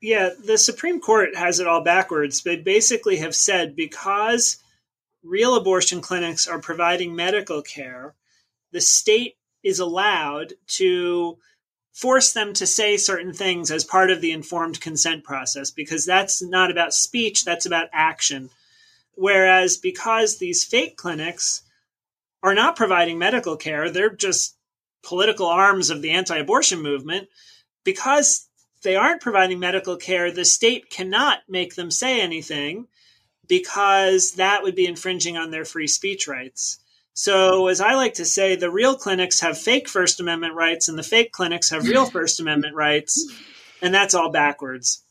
[0.00, 2.42] Yeah, the Supreme Court has it all backwards.
[2.42, 4.58] They basically have said because
[5.24, 8.14] real abortion clinics are providing medical care,
[8.70, 11.38] the state is allowed to
[11.92, 16.40] force them to say certain things as part of the informed consent process because that's
[16.40, 18.50] not about speech, that's about action.
[19.14, 21.62] Whereas because these fake clinics
[22.40, 24.56] are not providing medical care, they're just
[25.02, 27.28] political arms of the anti abortion movement.
[27.84, 28.47] Because
[28.82, 32.86] they aren't providing medical care, the state cannot make them say anything
[33.46, 36.78] because that would be infringing on their free speech rights.
[37.14, 40.96] So, as I like to say, the real clinics have fake First Amendment rights and
[40.96, 43.26] the fake clinics have real First Amendment rights,
[43.82, 45.02] and that's all backwards.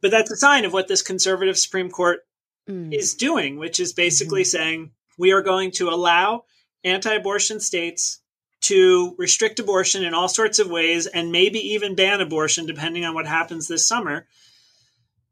[0.00, 2.20] But that's a sign of what this conservative Supreme Court
[2.68, 2.94] mm.
[2.94, 4.56] is doing, which is basically mm-hmm.
[4.56, 6.44] saying we are going to allow
[6.84, 8.20] anti abortion states
[8.68, 13.14] to restrict abortion in all sorts of ways and maybe even ban abortion depending on
[13.14, 14.26] what happens this summer.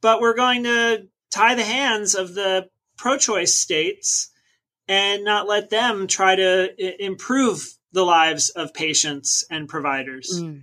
[0.01, 4.31] But we're going to tie the hands of the pro choice states
[4.89, 10.41] and not let them try to improve the lives of patients and providers.
[10.41, 10.63] Mm.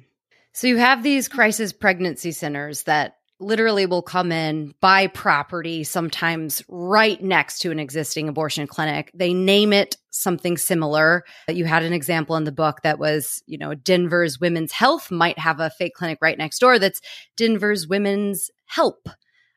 [0.51, 6.63] So you have these crisis pregnancy centers that literally will come in, buy property, sometimes
[6.67, 9.11] right next to an existing abortion clinic.
[9.13, 11.23] They name it something similar.
[11.47, 15.37] You had an example in the book that was, you know, Denver's Women's Health might
[15.39, 17.01] have a fake clinic right next door that's
[17.37, 19.09] Denver's Women's Help.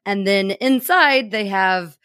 [0.04, 1.96] And then inside, they have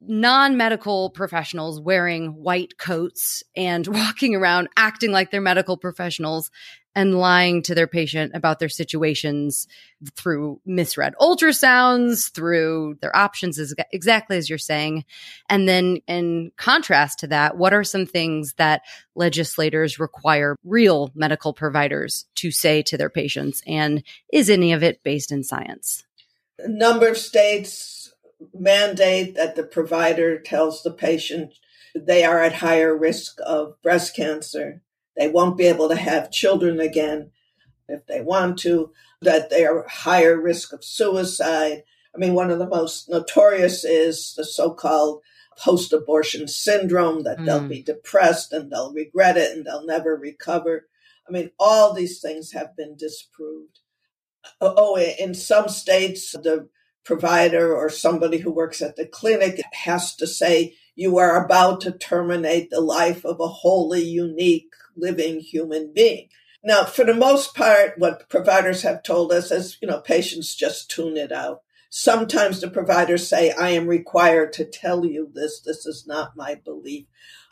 [0.00, 6.50] non medical professionals wearing white coats and walking around acting like they're medical professionals
[6.94, 9.66] and lying to their patient about their situations
[10.14, 15.04] through misread ultrasounds, through their options, is exactly as you're saying.
[15.48, 18.82] And then, in contrast to that, what are some things that
[19.14, 23.62] legislators require real medical providers to say to their patients?
[23.66, 24.02] And
[24.32, 26.04] is any of it based in science?
[26.58, 28.12] A number of states
[28.52, 31.54] mandate that the provider tells the patient
[31.94, 34.82] they are at higher risk of breast cancer
[35.16, 37.30] they won't be able to have children again
[37.88, 41.82] if they want to, that they are higher risk of suicide.
[42.14, 45.22] I mean, one of the most notorious is the so called
[45.58, 47.46] post abortion syndrome that mm.
[47.46, 50.86] they'll be depressed and they'll regret it and they'll never recover.
[51.28, 53.80] I mean, all these things have been disproved.
[54.60, 56.68] Oh, oh in some states, the
[57.04, 61.92] provider or somebody who works at the clinic has to say, you are about to
[61.92, 66.28] terminate the life of a wholly unique living human being.
[66.62, 70.90] Now, for the most part, what providers have told us is, you know, patients just
[70.90, 71.62] tune it out.
[71.90, 75.60] Sometimes the providers say, I am required to tell you this.
[75.60, 77.06] This is not my belief.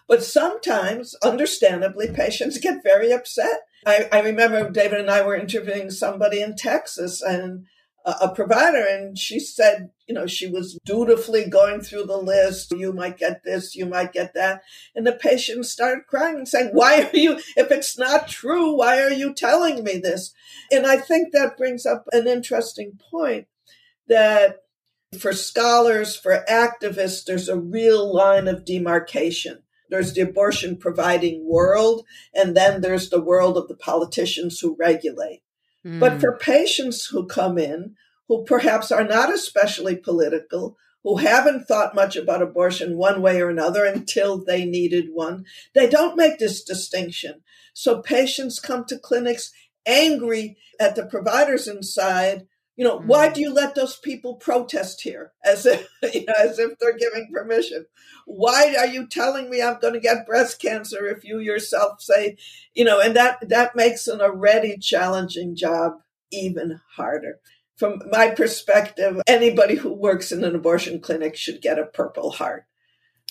[0.09, 3.61] But sometimes, understandably, patients get very upset.
[3.87, 7.67] I, I remember David and I were interviewing somebody in Texas and
[8.05, 12.71] a provider and she said you know she was dutifully going through the list.
[12.73, 14.61] You might get this you might get that.
[14.95, 19.01] And the patient started crying and saying why are you if it's not true why
[19.03, 20.35] are you telling me this?
[20.71, 23.47] And i think that brings up an interesting point
[24.07, 24.59] that
[25.19, 29.63] for scholars for activists there's a real line of demarcation.
[29.89, 32.05] There's the abortion providing world
[32.35, 35.41] and then there's the world of the politicians who regulate.
[35.85, 36.19] But hmm.
[36.19, 37.97] for patients who come in,
[38.33, 43.51] who perhaps are not especially political, who haven't thought much about abortion one way or
[43.51, 47.43] another until they needed one, they don't make this distinction.
[47.75, 49.53] So patients come to clinics
[49.85, 53.09] angry at the providers inside you know, mm-hmm.
[53.09, 56.97] why do you let those people protest here as if you know, as if they're
[56.97, 57.85] giving permission?
[58.25, 62.39] Why are you telling me I'm going to get breast cancer if you yourself say,
[62.73, 65.99] you know, and that that makes an already challenging job
[66.33, 67.41] even harder.
[67.83, 72.65] From my perspective, anybody who works in an abortion clinic should get a purple heart.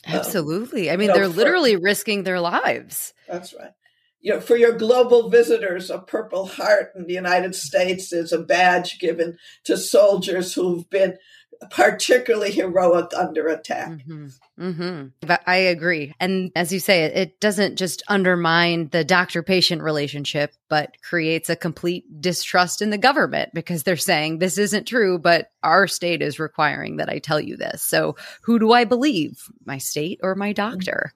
[0.05, 0.89] Um, Absolutely.
[0.89, 3.13] Um, I mean, they're for, literally risking their lives.
[3.29, 3.71] That's right
[4.21, 8.39] you know, for your global visitors, a Purple Heart in the United States is a
[8.39, 11.17] badge given to soldiers who've been
[11.69, 13.89] particularly heroic under attack.
[13.89, 14.27] Mm-hmm.
[14.59, 15.31] Mm-hmm.
[15.45, 16.13] I agree.
[16.19, 21.49] And as you say, it, it doesn't just undermine the doctor patient relationship, but creates
[21.49, 26.21] a complete distrust in the government because they're saying this isn't true, but our state
[26.21, 27.81] is requiring that I tell you this.
[27.81, 31.13] So who do I believe, my state or my doctor?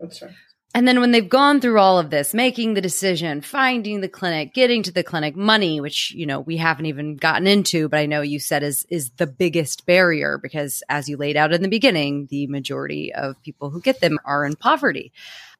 [0.00, 0.32] That's right.
[0.74, 4.54] And then when they've gone through all of this, making the decision, finding the clinic,
[4.54, 8.06] getting to the clinic, money, which, you know, we haven't even gotten into, but I
[8.06, 11.68] know you said is, is the biggest barrier because as you laid out in the
[11.68, 15.12] beginning, the majority of people who get them are in poverty.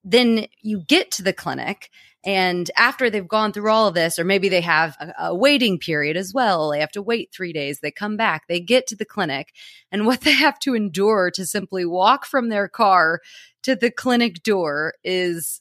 [0.02, 1.90] Then you get to the clinic
[2.24, 5.78] and after they've gone through all of this, or maybe they have a, a, waiting
[5.78, 8.96] period as well, they have to wait three days, they come back, they get to
[8.96, 9.52] the clinic,
[9.90, 13.20] and what they have to endure to simply walk from their car
[13.62, 15.60] to the clinic door is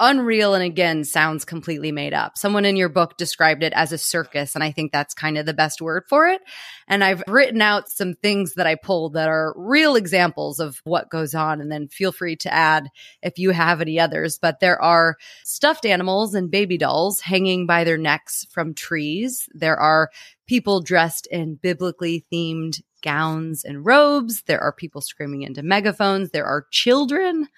[0.00, 2.38] unreal and again sounds completely made up.
[2.38, 5.44] Someone in your book described it as a circus, and I think that's kind of
[5.44, 6.40] the best word for it.
[6.88, 11.10] And I've written out some things that I pulled that are real examples of what
[11.10, 12.88] goes on, and then feel free to add
[13.22, 14.38] if you have any others.
[14.40, 19.48] But there are stuffed animals and baby dolls hanging by their necks from trees.
[19.52, 20.08] There are
[20.46, 24.42] people dressed in biblically themed gowns and robes.
[24.42, 26.30] There are people screaming into megaphones.
[26.30, 27.48] There are children.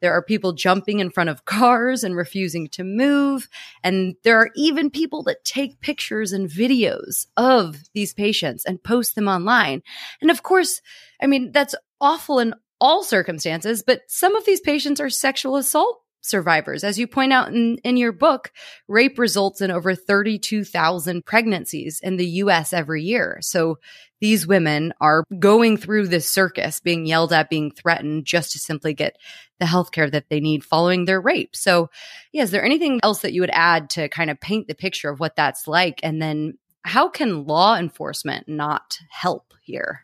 [0.00, 3.48] There are people jumping in front of cars and refusing to move.
[3.82, 9.14] And there are even people that take pictures and videos of these patients and post
[9.14, 9.82] them online.
[10.20, 10.82] And of course,
[11.22, 16.03] I mean, that's awful in all circumstances, but some of these patients are sexual assault
[16.24, 16.82] survivors.
[16.82, 18.50] As you point out in, in your book,
[18.88, 23.38] rape results in over 32,000 pregnancies in the US every year.
[23.42, 23.78] So
[24.20, 28.94] these women are going through this circus, being yelled at, being threatened just to simply
[28.94, 29.18] get
[29.60, 31.54] the healthcare that they need following their rape.
[31.54, 31.90] So,
[32.32, 35.10] yeah, is there anything else that you would add to kind of paint the picture
[35.10, 36.00] of what that's like?
[36.02, 40.00] And then how can law enforcement not help here?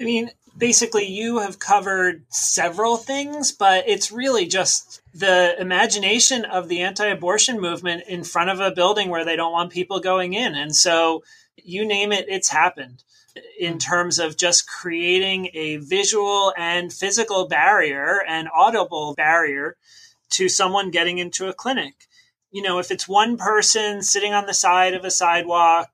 [0.00, 6.68] I mean, basically you have covered several things, but it's really just the imagination of
[6.68, 10.54] the anti-abortion movement in front of a building where they don't want people going in.
[10.54, 11.22] And so
[11.56, 13.02] you name it, it's happened
[13.58, 19.76] in terms of just creating a visual and physical barrier and audible barrier
[20.30, 21.94] to someone getting into a clinic.
[22.50, 25.88] You know, if it's one person sitting on the side of a sidewalk,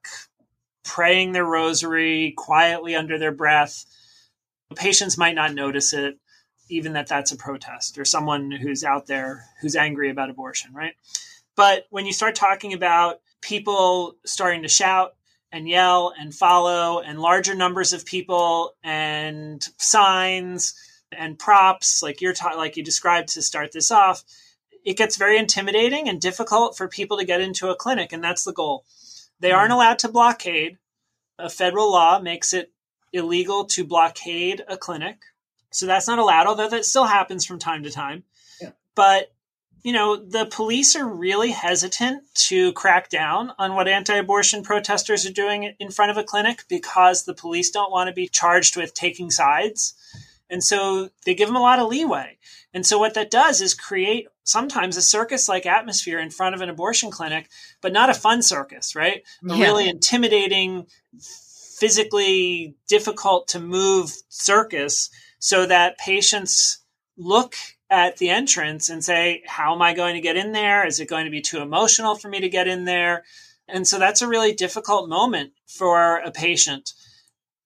[0.83, 3.85] praying their rosary quietly under their breath,
[4.75, 6.17] Patients might not notice it,
[6.69, 10.93] even that that's a protest or someone who's out there who's angry about abortion, right?
[11.55, 15.15] But when you start talking about people starting to shout
[15.51, 20.75] and yell and follow and larger numbers of people and signs
[21.11, 24.23] and props like you're ta- like you described to start this off
[24.87, 28.45] it gets very intimidating and difficult for people to get into a clinic, and that's
[28.45, 28.85] the goal.
[29.41, 29.73] They aren't mm-hmm.
[29.73, 30.77] allowed to blockade.
[31.37, 32.71] A federal law makes it
[33.11, 35.17] illegal to blockade a clinic.
[35.71, 38.23] So that's not allowed, although that still happens from time to time.
[38.61, 38.71] Yeah.
[38.95, 39.31] But,
[39.83, 45.25] you know, the police are really hesitant to crack down on what anti abortion protesters
[45.25, 48.77] are doing in front of a clinic because the police don't want to be charged
[48.77, 49.93] with taking sides.
[50.49, 52.37] And so they give them a lot of leeway.
[52.73, 56.61] And so what that does is create sometimes a circus like atmosphere in front of
[56.61, 57.49] an abortion clinic,
[57.81, 59.23] but not a fun circus, right?
[59.49, 60.85] A really intimidating,
[61.79, 65.09] physically difficult to move circus
[65.39, 66.79] so that patients
[67.17, 67.55] look
[67.89, 70.85] at the entrance and say, How am I going to get in there?
[70.85, 73.23] Is it going to be too emotional for me to get in there?
[73.67, 76.93] And so that's a really difficult moment for a patient.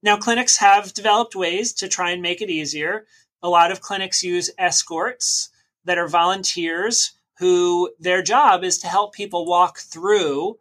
[0.03, 3.05] Now, clinics have developed ways to try and make it easier
[3.43, 5.49] a lot of clinics use escorts
[5.85, 10.57] that are volunteers who their job is to help people walk through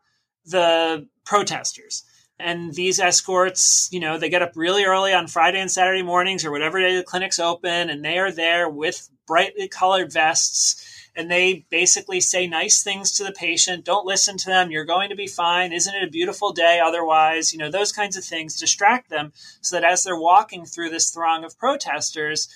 [0.47, 2.05] the protesters.
[2.41, 6.45] And these escorts, you know, they get up really early on Friday and Saturday mornings
[6.45, 11.31] or whatever day the clinic's open, and they are there with brightly colored vests and
[11.31, 13.85] they basically say nice things to the patient.
[13.85, 14.71] Don't listen to them.
[14.71, 15.73] You're going to be fine.
[15.73, 17.53] Isn't it a beautiful day otherwise?
[17.53, 21.11] You know, those kinds of things distract them so that as they're walking through this
[21.11, 22.49] throng of protesters,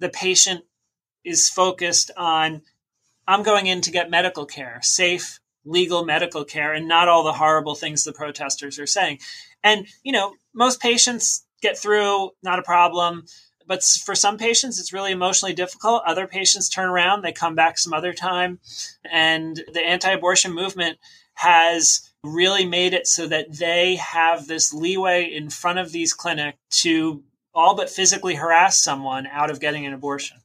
[0.00, 0.64] the patient
[1.24, 2.62] is focused on
[3.26, 7.32] I'm going in to get medical care, safe, legal medical care, and not all the
[7.32, 9.18] horrible things the protesters are saying.
[9.62, 13.24] And, you know, most patients get through, not a problem.
[13.66, 16.02] But for some patients, it's really emotionally difficult.
[16.06, 18.60] Other patients turn around, they come back some other time.
[19.10, 20.98] And the anti abortion movement
[21.34, 26.58] has really made it so that they have this leeway in front of these clinics
[26.70, 27.22] to
[27.54, 30.38] all but physically harass someone out of getting an abortion.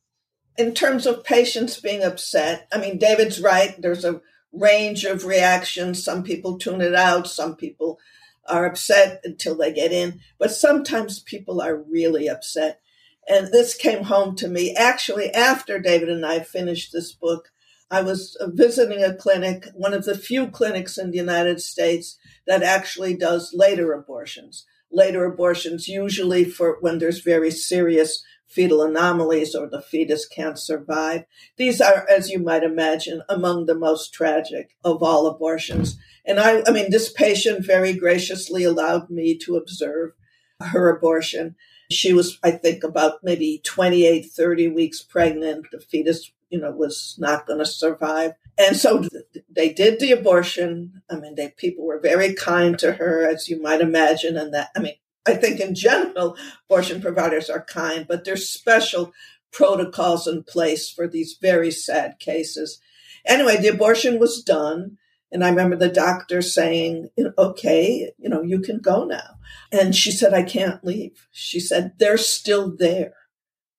[0.57, 3.81] In terms of patients being upset, I mean, David's right.
[3.81, 4.21] There's a
[4.51, 6.03] range of reactions.
[6.03, 7.99] Some people tune it out, some people
[8.47, 12.81] are upset until they get in, but sometimes people are really upset.
[13.27, 17.51] And this came home to me actually after David and I finished this book.
[17.91, 22.63] I was visiting a clinic, one of the few clinics in the United States that
[22.63, 29.67] actually does later abortions later abortions, usually for when there's very serious fetal anomalies or
[29.67, 31.23] the fetus can't survive.
[31.57, 35.97] These are, as you might imagine, among the most tragic of all abortions.
[36.25, 40.11] And I, I mean, this patient very graciously allowed me to observe
[40.59, 41.55] her abortion.
[41.91, 45.67] She was, I think, about maybe 28, 30 weeks pregnant.
[45.71, 48.33] The fetus, you know, was not going to survive.
[48.57, 49.05] And so
[49.49, 51.01] they did the abortion.
[51.09, 54.37] I mean, they, people were very kind to her, as you might imagine.
[54.37, 54.95] And that, I mean,
[55.29, 56.35] I think in general,
[56.69, 59.13] abortion providers are kind, but there's special
[59.51, 62.79] protocols in place for these very sad cases.
[63.25, 64.97] Anyway, the abortion was done.
[65.31, 69.37] And I remember the doctor saying, okay, you know, you can go now.
[69.71, 71.27] And she said, I can't leave.
[71.31, 73.13] She said, they're still there.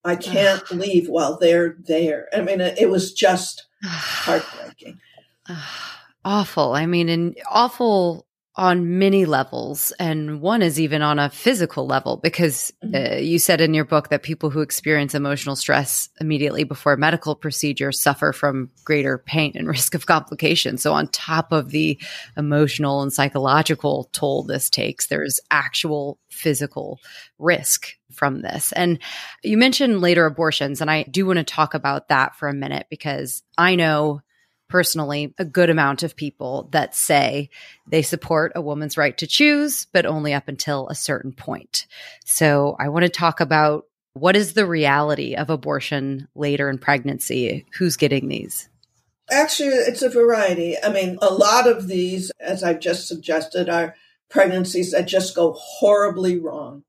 [0.05, 2.29] I can't leave while they're there.
[2.33, 5.01] I mean, it was just heartbreaking.
[6.25, 6.73] awful.
[6.73, 8.27] I mean, and awful
[8.57, 9.93] on many levels.
[10.01, 13.15] And one is even on a physical level, because mm-hmm.
[13.15, 16.99] uh, you said in your book that people who experience emotional stress immediately before a
[16.99, 20.83] medical procedure suffer from greater pain and risk of complications.
[20.83, 22.01] So, on top of the
[22.37, 26.99] emotional and psychological toll this takes, there's actual physical
[27.39, 28.73] risk from this.
[28.73, 28.99] And
[29.45, 32.87] you mentioned later abortions, and I do want to talk about that for a minute
[32.91, 34.23] because I know
[34.71, 37.51] personally a good amount of people that say
[37.87, 41.87] they support a woman's right to choose, but only up until a certain point.
[42.25, 47.67] So I want to talk about what is the reality of abortion later in pregnancy?
[47.79, 48.69] Who's getting these?
[49.31, 50.77] Actually, it's a variety.
[50.83, 53.95] I mean, a lot of these, as I've just suggested, are
[54.29, 56.85] pregnancies that just go horribly wrong.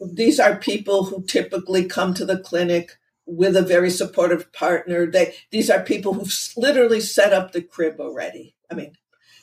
[0.00, 2.98] These are people who typically come to the clinic
[3.30, 5.06] with a very supportive partner.
[5.06, 8.54] They these are people who've literally set up the crib already.
[8.70, 8.92] I mean,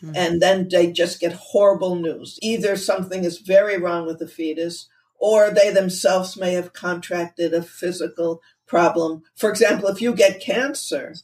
[0.01, 0.15] mm-hmm.
[0.15, 2.37] and then they just get horrible news.
[2.41, 4.87] Either something is very wrong with the fetus,
[5.19, 9.23] or they themselves may have contracted a physical problem.
[9.35, 11.15] For example, if you get cancer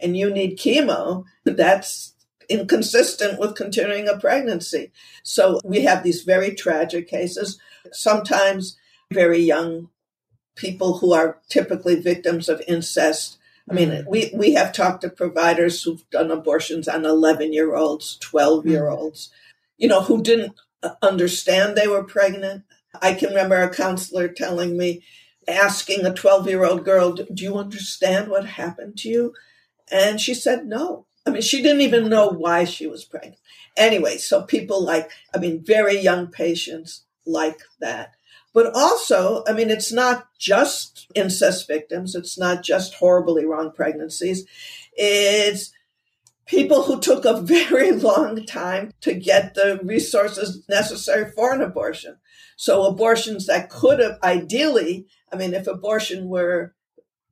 [0.00, 2.14] and you need chemo, that's
[2.48, 4.92] inconsistent with continuing a pregnancy.
[5.22, 7.58] So we have these very tragic cases.
[7.92, 8.76] Sometimes
[9.10, 9.88] very young
[10.54, 13.38] people who are typically victims of incest.
[13.70, 14.06] I mean, mm.
[14.06, 18.88] we, we have talked to providers who've done abortions on 11 year olds, 12 year
[18.88, 19.30] olds,
[19.78, 20.54] you know, who didn't
[21.02, 22.64] understand they were pregnant.
[23.00, 25.02] I can remember a counselor telling me,
[25.48, 29.34] asking a 12 year old girl, Do you understand what happened to you?
[29.90, 31.06] And she said no.
[31.26, 33.38] I mean, she didn't even know why she was pregnant.
[33.76, 38.13] Anyway, so people like, I mean, very young patients like that.
[38.54, 42.14] But also, I mean, it's not just incest victims.
[42.14, 44.46] It's not just horribly wrong pregnancies.
[44.96, 45.72] It's
[46.46, 52.16] people who took a very long time to get the resources necessary for an abortion.
[52.56, 56.74] So abortions that could have ideally, I mean, if abortion were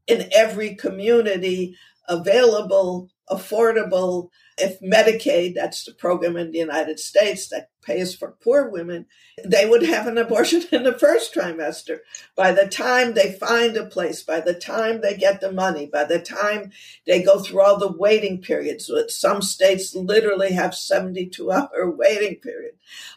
[0.08, 1.76] in every community
[2.08, 8.68] available, affordable, if Medicaid, that's the program in the United States that pays for poor
[8.68, 9.06] women,
[9.44, 11.98] they would have an abortion in the first trimester.
[12.36, 16.04] By the time they find a place, by the time they get the money, by
[16.04, 16.70] the time
[17.06, 22.72] they go through all the waiting periods, some states literally have 72 hour waiting period.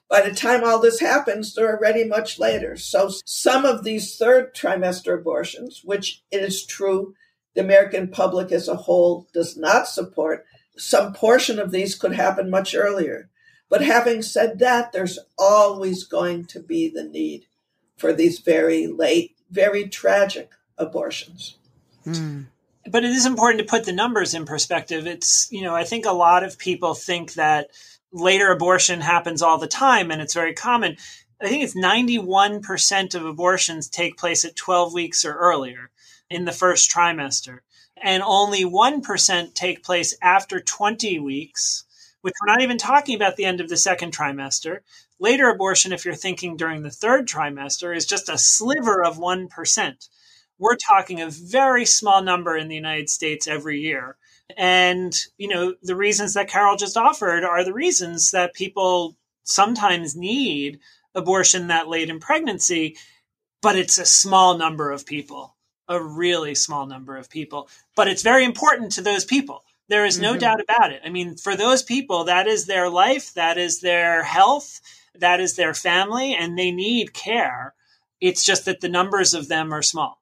[0.09, 2.75] By the time all this happens, they're already much later.
[2.77, 7.13] So some of these third trimester abortions, which it is true
[7.55, 10.45] the American public as a whole does not support,
[10.77, 13.29] some portion of these could happen much earlier.
[13.69, 17.45] But having said that, there's always going to be the need
[17.97, 21.57] for these very late, very tragic abortions.
[22.05, 22.47] Mm.
[22.91, 25.07] But it is important to put the numbers in perspective.
[25.07, 27.71] It's, you know, I think a lot of people think that
[28.11, 30.97] later abortion happens all the time and it's very common.
[31.41, 35.89] I think it's 91% of abortions take place at 12 weeks or earlier
[36.29, 37.59] in the first trimester
[38.01, 41.85] and only 1% take place after 20 weeks,
[42.21, 44.79] which we're not even talking about the end of the second trimester.
[45.19, 50.09] Later abortion, if you're thinking during the third trimester, is just a sliver of 1%.
[50.57, 54.17] We're talking a very small number in the United States every year.
[54.57, 60.15] And, you know, the reasons that Carole just offered are the reasons that people sometimes
[60.15, 60.79] need
[61.13, 62.97] abortion that late in pregnancy,
[63.61, 65.54] but it's a small number of people
[65.87, 69.63] a really small number of people, but it's very important to those people.
[69.87, 70.39] There is no mm-hmm.
[70.39, 71.01] doubt about it.
[71.05, 74.81] I mean, for those people, that is their life, that is their health,
[75.19, 77.73] that is their family, and they need care.
[78.19, 80.21] It's just that the numbers of them are small.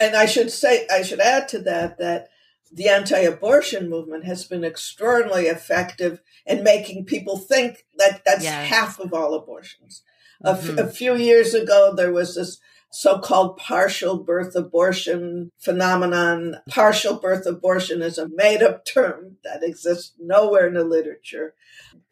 [0.00, 2.28] And I should say, I should add to that that
[2.72, 8.68] the anti abortion movement has been extraordinarily effective in making people think that that's yes.
[8.68, 10.02] half of all abortions.
[10.44, 10.78] Mm-hmm.
[10.78, 12.58] A, f- a few years ago, there was this
[12.94, 16.56] so-called partial birth abortion phenomenon.
[16.68, 21.54] Partial birth abortion is a made-up term that exists nowhere in the literature.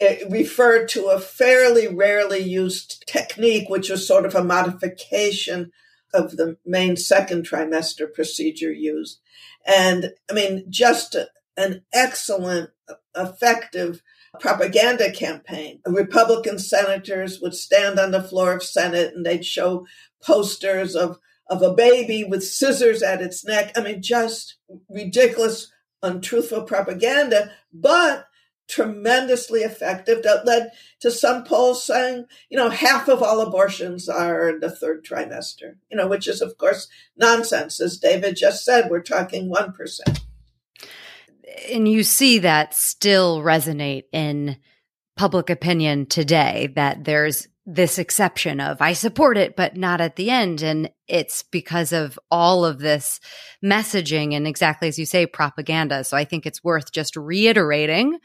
[0.01, 5.71] It referred to a fairly rarely used technique, which was sort of a modification
[6.13, 9.21] of the main second trimester procedure used.
[9.65, 11.17] And I mean, just
[11.57, 12.71] an excellent,
[13.17, 14.03] effective
[14.41, 15.81] propaganda campaign.
[15.87, 19.87] Republican senators would stand on the floor of Senate and they'd show
[20.23, 21.19] posters of
[21.49, 23.73] of a baby with scissors at its neck.
[23.77, 24.57] I mean, just
[24.89, 25.71] ridiculous,
[26.03, 28.27] untruthful propaganda, but
[28.69, 30.71] tremendously effective that led
[31.01, 35.75] to some polls saying, you know, half of all abortions are in the third trimester,
[35.91, 37.81] you know, which is, of course, nonsense.
[37.81, 40.21] As David just said, we're talking 1%.
[41.71, 44.57] And you see that still resonate in
[45.17, 50.31] public opinion today that there's this exception of I support it, but not at the
[50.31, 50.63] end.
[50.63, 53.21] And it's because of all of this
[53.65, 56.03] messaging and exactly as you say, propaganda.
[56.05, 58.19] So I think it's worth just reiterating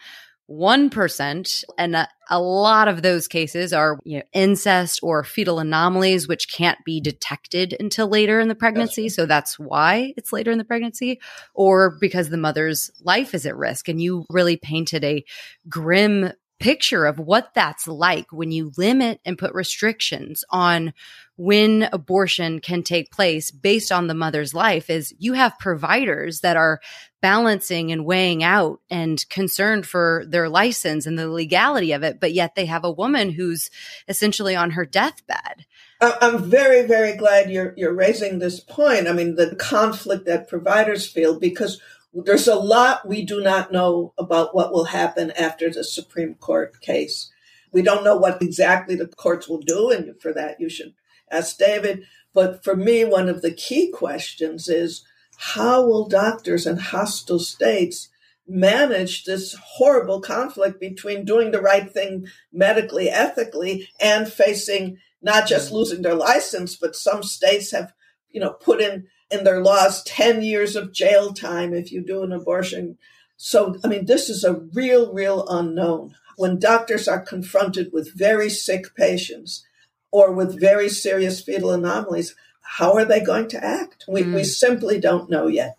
[0.50, 1.64] 1%.
[1.78, 6.52] And a, a lot of those cases are you know, incest or fetal anomalies, which
[6.52, 9.04] can't be detected until later in the pregnancy.
[9.04, 11.20] That's so that's why it's later in the pregnancy
[11.54, 13.90] or because the mother's life is at risk.
[13.90, 15.26] And you really painted a
[15.70, 20.94] grim picture of what that's like when you limit and put restrictions on
[21.36, 26.58] when abortion can take place based on the mother's life is you have providers that
[26.58, 26.80] are
[27.22, 32.34] balancing and weighing out and concerned for their license and the legality of it but
[32.34, 33.70] yet they have a woman who's
[34.08, 35.66] essentially on her deathbed.
[36.02, 39.08] I'm very very glad you're you're raising this point.
[39.08, 41.80] I mean the conflict that providers feel because
[42.14, 46.80] there's a lot we do not know about what will happen after the Supreme Court
[46.82, 47.32] case.
[47.72, 50.94] We don't know what exactly the courts will do, and for that you should
[51.30, 52.06] ask David.
[52.34, 55.06] But for me, one of the key questions is
[55.38, 58.10] how will doctors in hostile states
[58.48, 65.72] manage this horrible conflict between doing the right thing medically, ethically, and facing not just
[65.72, 67.92] losing their license, but some states have,
[68.30, 72.24] you know, put in in their laws 10 years of jail time if you do
[72.24, 72.98] an abortion.
[73.36, 76.16] So, I mean, this is a real, real unknown.
[76.38, 79.66] When doctors are confronted with very sick patients
[80.12, 84.06] or with very serious fetal anomalies, how are they going to act?
[84.08, 84.36] We, mm.
[84.36, 85.78] we simply don't know yet.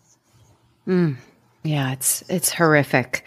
[0.87, 1.17] Mm.
[1.63, 3.25] Yeah, it's it's horrific.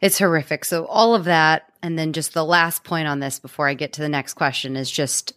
[0.00, 0.64] It's horrific.
[0.64, 3.92] So all of that and then just the last point on this before I get
[3.94, 5.32] to the next question is just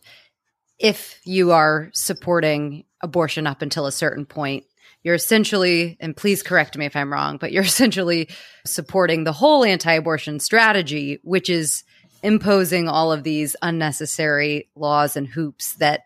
[0.79, 4.65] if you are supporting abortion up until a certain point,
[5.03, 8.29] you're essentially, and please correct me if I'm wrong, but you're essentially
[8.65, 11.83] supporting the whole anti abortion strategy, which is
[12.21, 16.01] imposing all of these unnecessary laws and hoops that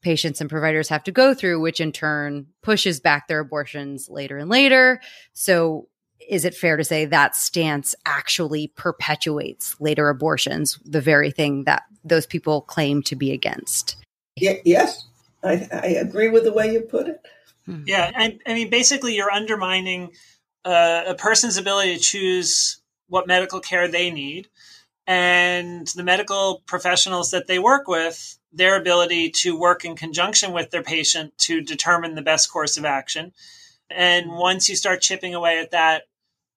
[0.00, 4.38] patients and providers have to go through, which in turn pushes back their abortions later
[4.38, 5.00] and later.
[5.32, 5.88] So,
[6.28, 11.82] is it fair to say that stance actually perpetuates later abortions, the very thing that
[12.04, 13.96] those people claim to be against?
[14.64, 15.06] yes,
[15.42, 17.20] I, I agree with the way you put it.
[17.66, 17.84] Hmm.
[17.86, 20.12] Yeah, I, I mean, basically, you're undermining
[20.64, 24.48] uh, a person's ability to choose what medical care they need
[25.06, 30.70] and the medical professionals that they work with their ability to work in conjunction with
[30.70, 33.32] their patient to determine the best course of action.
[33.90, 36.04] And once you start chipping away at that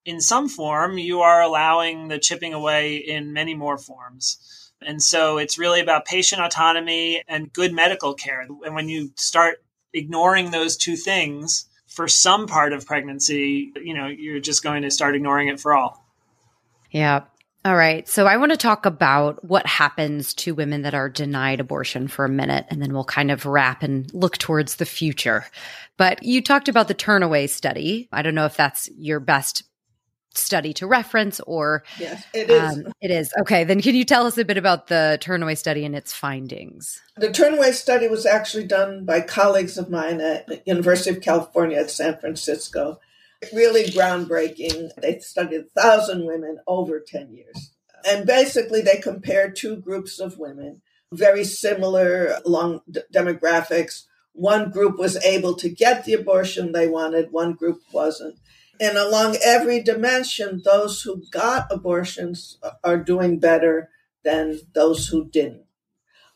[0.05, 4.58] in some form, you are allowing the chipping away in many more forms.
[4.81, 8.41] And so it's really about patient autonomy and good medical care.
[8.41, 9.63] And when you start
[9.93, 14.91] ignoring those two things for some part of pregnancy, you know, you're just going to
[14.91, 16.05] start ignoring it for all.
[16.91, 17.23] Yeah.
[17.65, 18.07] All right.
[18.07, 22.23] So I want to talk about what happens to women that are denied abortion for
[22.23, 25.45] a minute, and then we'll kind of wrap and look towards the future.
[25.97, 28.07] But you talked about the turnaway study.
[28.13, 29.63] I don't know if that's your best
[30.33, 32.77] study to reference or yes it is.
[32.77, 33.31] um, it is.
[33.41, 37.01] Okay then can you tell us a bit about the turnaway study and its findings?
[37.17, 41.77] The turnaway study was actually done by colleagues of mine at the university of california
[41.79, 42.99] at san francisco.
[43.53, 44.89] Really groundbreaking.
[45.01, 47.71] They studied a thousand women over 10 years.
[48.05, 54.05] And basically they compared two groups of women very similar along d- demographics.
[54.33, 58.39] One group was able to get the abortion they wanted one group wasn't
[58.79, 63.89] and along every dimension, those who got abortions are doing better
[64.23, 65.65] than those who didn't.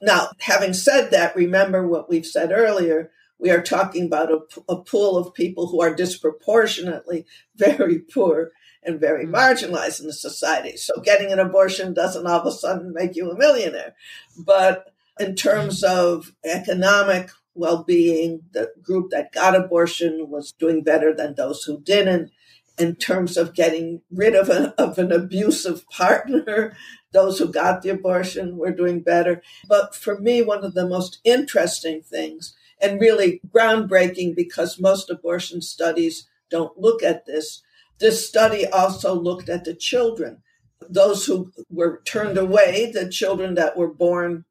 [0.02, 3.12] Now, having said that, remember what we've said earlier.
[3.40, 7.26] We are talking about a, a pool of people who are disproportionately
[7.56, 8.52] very poor
[8.84, 9.36] and very mm-hmm.
[9.36, 10.76] marginalized in the society.
[10.76, 13.96] So getting an abortion doesn't all of a sudden make you a millionaire.
[14.38, 18.42] But in terms of economic well being.
[18.52, 22.32] The group that got abortion was doing better than those who didn't.
[22.80, 26.76] In terms of getting rid of, a, of an abusive partner,
[27.12, 29.44] those who got the abortion were doing better.
[29.68, 35.62] But for me, one of the most interesting things, and really groundbreaking because most abortion
[35.62, 37.62] studies don't look at this,
[38.00, 40.42] this study also looked at the children.
[40.90, 44.46] Those who were turned away, the children that were born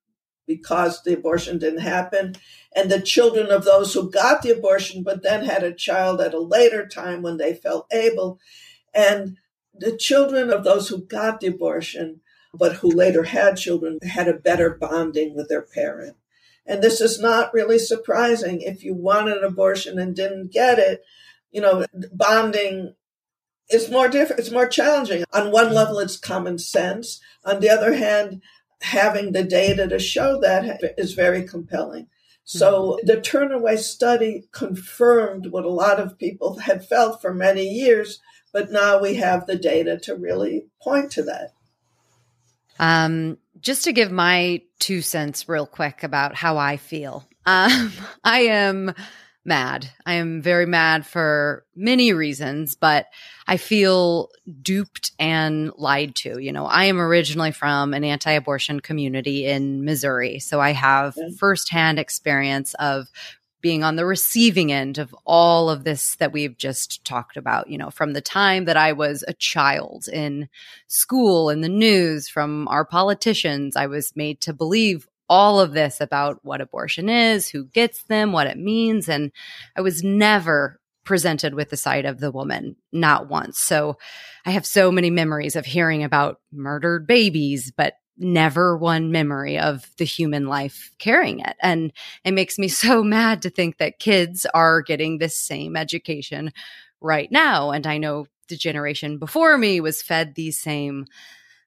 [0.57, 2.35] because the abortion didn't happen,
[2.75, 6.35] and the children of those who got the abortion but then had a child at
[6.35, 8.39] a later time when they felt able.
[8.95, 9.39] And
[9.75, 12.21] the children of those who got the abortion
[12.55, 16.17] but who later had children had a better bonding with their parent.
[16.67, 18.61] And this is not really surprising.
[18.61, 21.03] If you wanted an abortion and didn't get it,
[21.51, 22.95] you know, bonding
[23.71, 24.41] is more different.
[24.41, 25.25] It's more challenging.
[25.33, 27.21] On one level, it's common sense.
[27.45, 28.43] On the other hand,
[28.83, 32.09] having the data to show that is very compelling.
[32.45, 33.07] So mm-hmm.
[33.07, 38.21] the Turnaway study confirmed what a lot of people had felt for many years,
[38.53, 41.53] but now we have the data to really point to that.
[42.79, 47.29] Um, just to give my two cents real quick about how I feel.
[47.47, 47.93] Um,
[48.25, 48.95] I am
[49.45, 49.91] mad.
[50.07, 53.07] I am very mad for many reasons, but
[53.47, 54.31] I feel
[54.63, 56.39] duped and lied to.
[56.39, 60.39] You know, I am originally from an anti abortion community in Missouri.
[60.39, 63.09] So I have firsthand experience of
[63.63, 67.79] being on the receiving end of all of this that we've just talked about, you
[67.79, 70.49] know, from the time that I was a child in
[70.89, 75.99] school, in the news, from our politicians, I was made to believe all of this
[76.03, 79.09] about what abortion is, who gets them, what it means.
[79.09, 79.33] And
[79.75, 83.59] I was never presented with the side of the woman, not once.
[83.59, 83.97] So
[84.45, 89.91] I have so many memories of hearing about murdered babies, but never one memory of
[89.97, 91.57] the human life carrying it.
[91.63, 96.53] And it makes me so mad to think that kids are getting this same education
[97.01, 97.71] right now.
[97.71, 101.07] And I know the generation before me was fed these same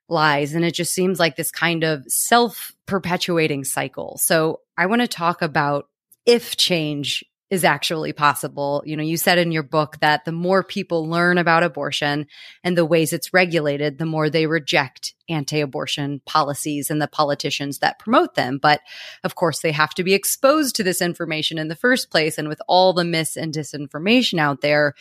[0.08, 0.54] lies.
[0.54, 4.18] And it just seems like this kind of self perpetuating cycle.
[4.18, 5.88] So I want to talk about
[6.26, 8.82] if change is actually possible.
[8.86, 12.28] You know, you said in your book that the more people learn about abortion
[12.64, 17.80] and the ways it's regulated, the more they reject anti abortion policies and the politicians
[17.80, 18.58] that promote them.
[18.58, 18.82] But
[19.24, 22.38] of course, they have to be exposed to this information in the first place.
[22.38, 24.94] And with all the mis and disinformation out there,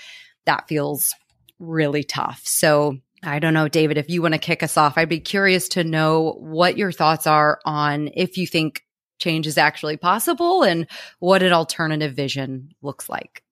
[0.44, 1.14] that feels
[1.58, 2.42] really tough.
[2.44, 5.68] So I don't know, David, if you want to kick us off, I'd be curious
[5.70, 8.84] to know what your thoughts are on if you think
[9.18, 10.86] change is actually possible and
[11.18, 13.42] what an alternative vision looks like.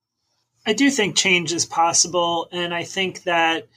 [0.66, 2.48] I do think change is possible.
[2.52, 3.68] And I think that,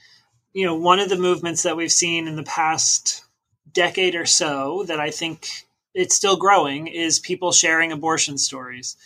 [0.52, 3.24] you know, one of the movements that we've seen in the past
[3.72, 5.48] decade or so that I think
[5.94, 8.96] it's still growing is people sharing abortion stories.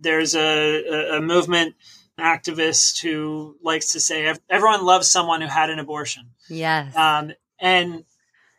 [0.00, 1.74] There's a, a, movement
[2.20, 6.30] activist who likes to say everyone loves someone who had an abortion.
[6.48, 6.94] Yes.
[6.96, 8.04] Um, and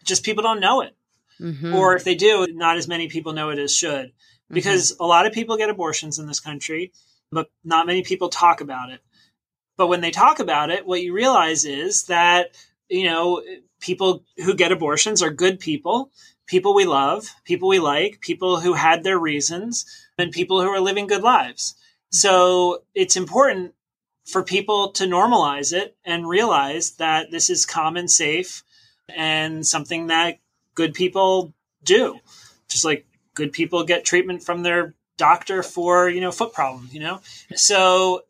[0.04, 0.96] just people don't know it.
[1.40, 1.74] Mm-hmm.
[1.74, 4.08] Or if they do, not as many people know it as should.
[4.08, 4.54] Mm-hmm.
[4.54, 5.04] Because mm-hmm.
[5.04, 6.92] a lot of people get abortions in this country,
[7.32, 9.02] but not many people talk about it.
[9.78, 12.56] But when they talk about it, what you realize is that,
[12.90, 13.42] you know,
[13.80, 16.12] people who get abortions are good people,
[16.46, 19.86] people we love, people we like, people who had their reasons,
[20.18, 21.74] and people who are living good lives.
[22.12, 23.74] So it's important
[24.26, 28.64] for people to normalize it and realize that this is common, safe,
[29.10, 30.40] and something that
[30.76, 31.54] good people
[31.84, 32.20] do.
[32.68, 37.00] Just like good people get treatment from their doctor for, you know, foot problems, you
[37.00, 37.22] know?
[37.56, 38.24] So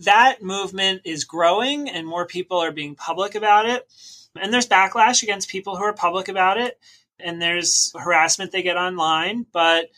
[0.00, 3.86] that movement is growing and more people are being public about it.
[4.40, 6.78] And there's backlash against people who are public about it.
[7.20, 9.46] And there's harassment they get online.
[9.52, 9.90] But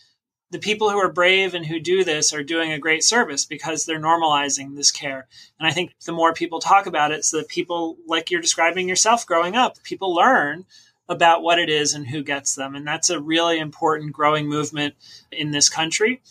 [0.54, 3.84] the people who are brave and who do this are doing a great service because
[3.84, 5.26] they're normalizing this care.
[5.58, 8.88] And I think the more people talk about it, so that people, like you're describing
[8.88, 10.64] yourself growing up, people learn
[11.08, 12.76] about what it is and who gets them.
[12.76, 14.94] And that's a really important growing movement
[15.32, 16.22] in this country.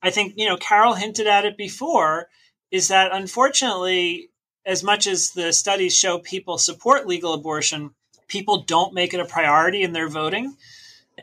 [0.00, 2.28] I think, you know, Carole hinted at it before,
[2.70, 4.30] is that unfortunately,
[4.64, 7.90] as much as the studies show people support legal abortion,
[8.28, 10.56] people don't make it a priority in their voting.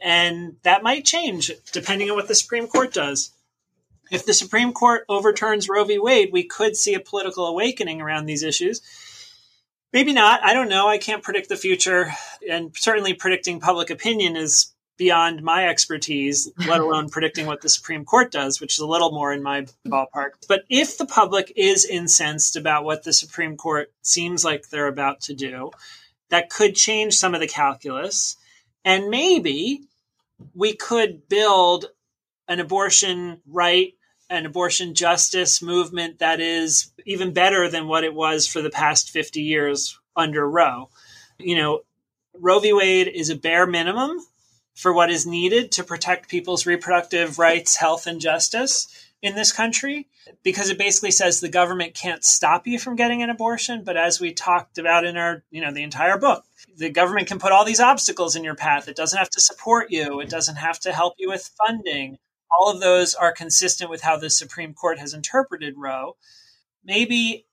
[0.01, 3.31] And that might change depending on what the Supreme Court does.
[4.11, 5.99] If the Supreme Court overturns Roe v.
[5.99, 8.81] Wade, we could see a political awakening around these issues.
[9.93, 10.43] Maybe not.
[10.43, 10.87] I don't know.
[10.87, 12.11] I can't predict the future.
[12.49, 18.05] And certainly predicting public opinion is beyond my expertise, let alone predicting what the Supreme
[18.05, 20.31] Court does, which is a little more in my ballpark.
[20.47, 25.21] But if the public is incensed about what the Supreme Court seems like they're about
[25.21, 25.71] to do,
[26.29, 28.35] that could change some of the calculus.
[28.85, 29.83] And maybe
[30.53, 31.85] we could build
[32.47, 33.93] an abortion right,
[34.29, 39.09] an abortion justice movement that is even better than what it was for the past
[39.09, 40.89] 50 years under Roe.
[41.37, 41.81] You know,
[42.33, 42.73] Roe v.
[42.73, 44.19] Wade is a bare minimum
[44.73, 50.07] for what is needed to protect people's reproductive rights, health, and justice in this country
[50.43, 54.19] because it basically says the government can't stop you from getting an abortion but as
[54.19, 56.45] we talked about in our you know the entire book
[56.77, 58.87] the government can put all these obstacles in your path.
[58.87, 60.19] It doesn't have to support you.
[60.19, 62.17] It doesn't have to help you with funding.
[62.51, 66.15] All of those are consistent with how the supreme court has interpreted roe.
[66.83, 67.45] Maybe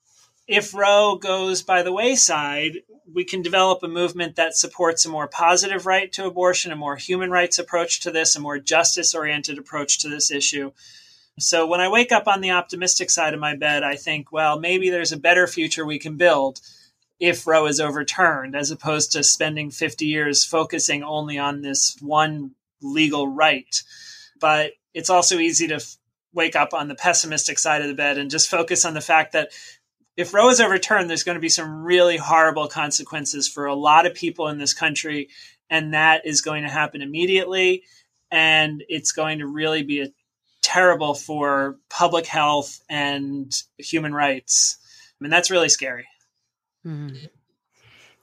[0.47, 2.83] if roe goes by the wayside
[3.13, 6.97] we can develop a movement that supports a more positive right to abortion a more
[6.97, 10.73] human rights approach to this a more justice oriented approach to this issue.
[11.39, 14.59] So when I wake up on the optimistic side of my bed, I think, well,
[14.59, 16.61] maybe there's a better future we can build
[17.19, 22.53] if Roe is overturned, as opposed to spending 50 years focusing only on this one
[22.83, 23.83] legal right.
[24.39, 25.97] But it's also easy to f-
[26.35, 29.33] wake up on the pessimistic side of the bed and just focus on the fact
[29.33, 29.51] that
[30.17, 34.07] if Roe is overturned, there's going to be some really horrible consequences for a lot
[34.07, 35.29] of people in this country.
[35.69, 37.83] And that is going to happen immediately.
[38.31, 40.13] And it's going to really be a
[40.63, 44.79] terrible for public health and human rights.
[45.13, 46.07] I mean, that's really scary.
[46.87, 47.27] Mm-hmm.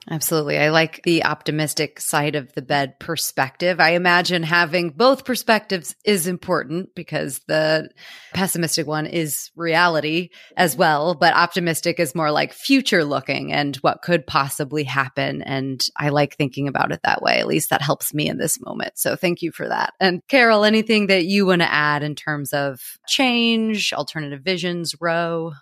[0.09, 0.57] Absolutely.
[0.57, 3.79] I like the optimistic side of the bed perspective.
[3.79, 7.89] I imagine having both perspectives is important because the
[8.33, 14.01] pessimistic one is reality as well, but optimistic is more like future looking and what
[14.01, 15.41] could possibly happen.
[15.41, 17.39] And I like thinking about it that way.
[17.39, 18.97] At least that helps me in this moment.
[18.97, 19.93] So thank you for that.
[20.01, 25.53] And Carole, anything that you want to add in terms of change, alternative visions, Roe?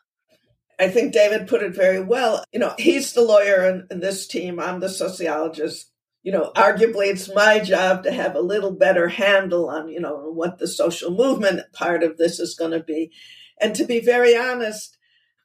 [0.80, 2.43] I think David put it very well.
[2.51, 4.59] You know, he's the lawyer in, in, this team.
[4.59, 5.91] I'm the sociologist.
[6.24, 10.32] You know, arguably it's my job to have a little better handle on, you know,
[10.34, 13.11] what the social movement part of this is going to be.
[13.59, 14.97] And to be very honest,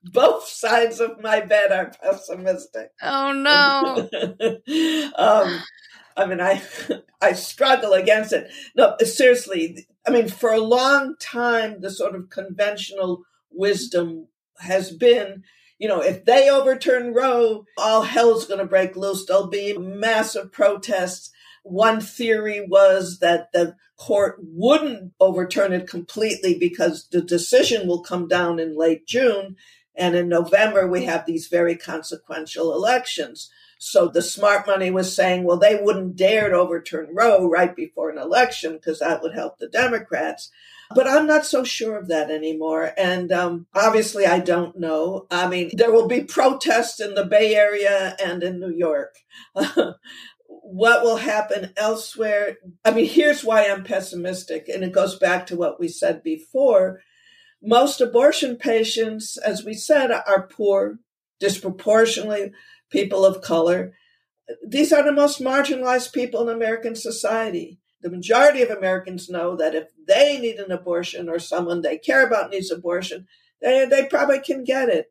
[0.03, 2.91] both sides of my bed are pessimistic.
[3.03, 5.13] Oh no.
[5.17, 5.63] um,
[6.17, 6.63] I mean, I
[7.21, 8.51] I struggle against it.
[8.75, 9.87] No, seriously.
[10.07, 14.29] I mean, for a long time, the sort of conventional wisdom
[14.61, 15.45] has been
[15.79, 19.27] you know, if they overturn Roe, all hell's going to break loose.
[19.27, 21.31] There'll be massive protests.
[21.65, 28.27] One theory was that the court wouldn't overturn it completely because the decision will come
[28.29, 29.57] down in late June
[29.97, 33.51] And in November, we have these very consequential elections.
[33.79, 38.11] So the smart money was saying, well, they wouldn't dare to overturn Roe right before
[38.11, 40.51] an election because that would help the Democrats.
[40.95, 42.93] But I'm not so sure of that anymore.
[42.97, 45.27] And um, obviously, I don't know.
[45.31, 49.17] I mean, there will be protests in the Bay Area and in New York.
[50.49, 52.59] what will happen elsewhere?
[52.85, 54.69] I mean, here's why I'm pessimistic.
[54.69, 57.01] And it goes back to what we said before.
[57.63, 60.99] Most abortion patients, as we said, are poor,
[61.41, 62.53] disproportionately
[62.91, 63.95] people of color.
[64.67, 67.81] These are the most marginalized people in American society.
[68.03, 72.27] The majority of Americans know that if they need an abortion or someone they care
[72.27, 73.27] about needs abortion,
[73.61, 75.11] they, they probably can get it.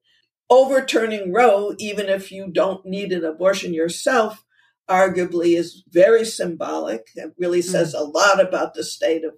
[0.49, 4.45] Overturning Roe, even if you don't need an abortion yourself,
[4.87, 7.07] arguably is very symbolic.
[7.15, 7.69] It really hmm.
[7.69, 9.33] says a lot about the state of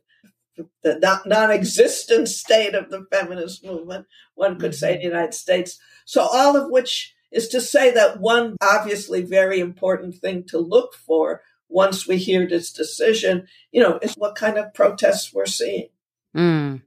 [0.84, 5.16] the non existent state of the feminist movement, one could say in the mm-hmm.
[5.16, 5.80] United States.
[6.06, 10.94] So, all of which is to say that one obviously very important thing to look
[10.96, 15.88] for once we hear this decision, you know, is what kind of protests we're seeing.
[16.36, 16.82] Mm.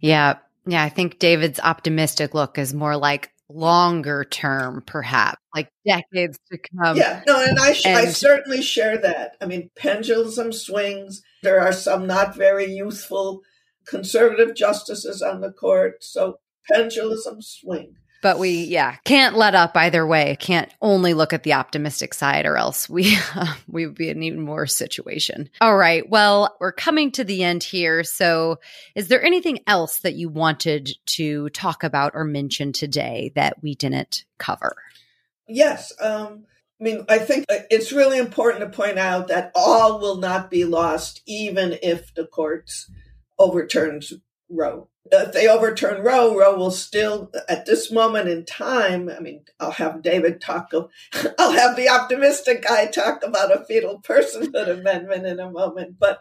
[0.00, 0.38] Yeah.
[0.66, 0.82] Yeah.
[0.82, 6.96] I think David's optimistic look is more like longer term, perhaps, like decades to come.
[6.96, 7.22] Yeah.
[7.26, 9.36] No, and I, sh- and- I certainly share that.
[9.40, 11.22] I mean, pendulum swings.
[11.42, 13.42] There are some not very youthful
[13.86, 16.02] conservative justices on the court.
[16.02, 16.38] So
[16.70, 20.34] pendulum swing but we yeah can't let up either way.
[20.40, 24.22] Can't only look at the optimistic side or else we uh, we would be in
[24.22, 25.50] even worse situation.
[25.60, 26.08] All right.
[26.08, 28.02] Well we're coming to the end here.
[28.02, 28.60] So
[28.94, 33.74] is there anything else that you wanted to talk about or mention today that we
[33.74, 34.74] didn't cover?
[35.46, 36.46] Yes um
[36.80, 40.64] I mean, I think it's really important to point out that all will not be
[40.64, 42.90] lost, even if the courts
[43.38, 44.12] overturns
[44.50, 49.42] Roe if they overturn Roe, Roe will still, at this moment in time, I mean,
[49.60, 50.90] I'll have David talk, of,
[51.38, 56.20] I'll have the optimistic guy talk about a fetal personhood amendment in a moment, but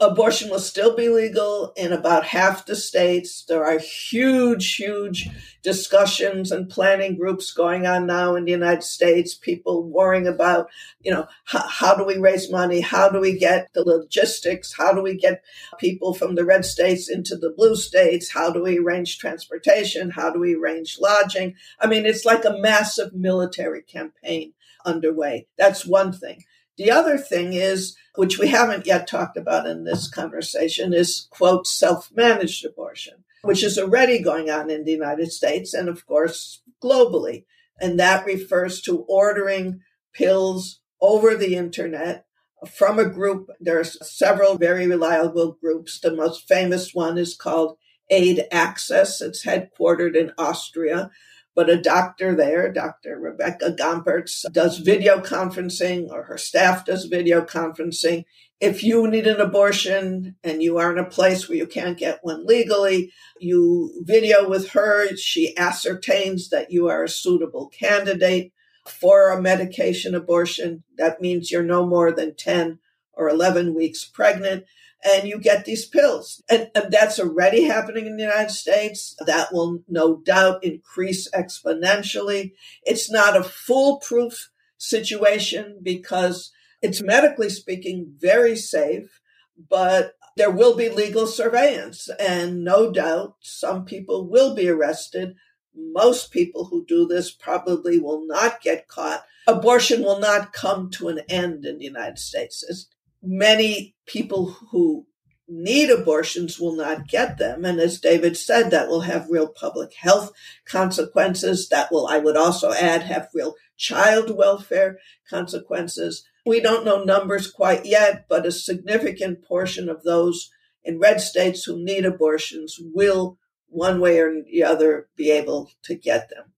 [0.00, 3.44] abortion will still be legal in about half the states.
[3.48, 5.28] There are huge, huge
[5.62, 10.68] discussions and planning groups going on now in the United States, people worrying about,
[11.00, 12.80] you know, how, how do we raise money?
[12.80, 14.74] How do we get the logistics?
[14.76, 15.42] How do we get
[15.78, 18.09] people from the red states into the blue states?
[18.32, 20.10] How do we arrange transportation?
[20.10, 21.54] How do we arrange lodging?
[21.80, 24.52] I mean, it's like a massive military campaign
[24.84, 25.46] underway.
[25.56, 26.44] That's one thing.
[26.76, 31.66] The other thing is, which we haven't yet talked about in this conversation, is quote,
[31.66, 36.62] self managed abortion which is already going on in the United States and, of course,
[36.82, 37.44] globally.
[37.80, 39.80] And that refers to ordering
[40.12, 42.26] pills over the internet
[42.70, 43.48] from a group.
[43.58, 45.98] There are several very reliable groups.
[45.98, 47.78] The most famous one is called
[48.10, 49.20] Aid Access.
[49.20, 51.10] It's headquartered in Austria.
[51.54, 53.18] But a doctor there, Dr.
[53.18, 58.24] Rebecca Gomperts, does video conferencing, or her staff does video conferencing
[58.60, 62.20] if you need an abortion and you are in a place where you can't get
[62.22, 65.16] one legally, you video with her.
[65.16, 68.52] She ascertains that you are a suitable candidate
[68.86, 70.84] for a medication abortion.
[70.98, 72.78] That means you're no more than 10
[73.14, 74.64] or 11 weeks pregnant
[75.04, 76.42] and you get these pills.
[76.50, 79.16] And, and, that's already happening in the United States.
[79.24, 82.52] That will no doubt increase exponentially.
[82.82, 89.20] It's not a foolproof situation because it's medically speaking very safe,
[89.68, 92.08] but there will be legal surveillance.
[92.18, 95.34] And no doubt some people will be arrested.
[95.74, 99.24] Most people who do this probably will not get caught.
[99.46, 102.64] Abortion will not come to an end in the United States.
[102.68, 102.86] As
[103.22, 105.06] many people who
[105.50, 107.64] need abortions will not get them.
[107.64, 110.32] And as David said, that will have real public health
[110.64, 111.68] consequences.
[111.68, 114.98] That will, I would also add, have real child welfare
[115.28, 116.24] consequences.
[116.46, 120.50] We don't know numbers quite yet, but a significant portion of those
[120.84, 125.94] in red states who need abortions will, one way or the other, be able to
[125.94, 126.52] get them.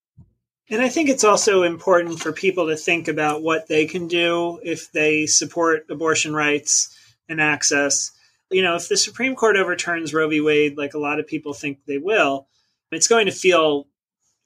[0.73, 4.59] And I think it's also important for people to think about what they can do
[4.63, 6.97] if they support abortion rights
[7.29, 8.11] and access.
[8.51, 10.41] You know, if the Supreme Court overturns Roe v.
[10.41, 12.47] Wade, like a lot of people think they will,
[12.91, 13.87] it's going to feel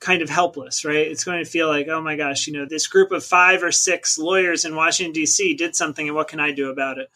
[0.01, 1.07] kind of helpless, right?
[1.07, 3.70] It's going to feel like, oh my gosh, you know, this group of five or
[3.70, 5.55] six lawyers in Washington, D.C.
[5.55, 7.09] did something, and what can I do about it?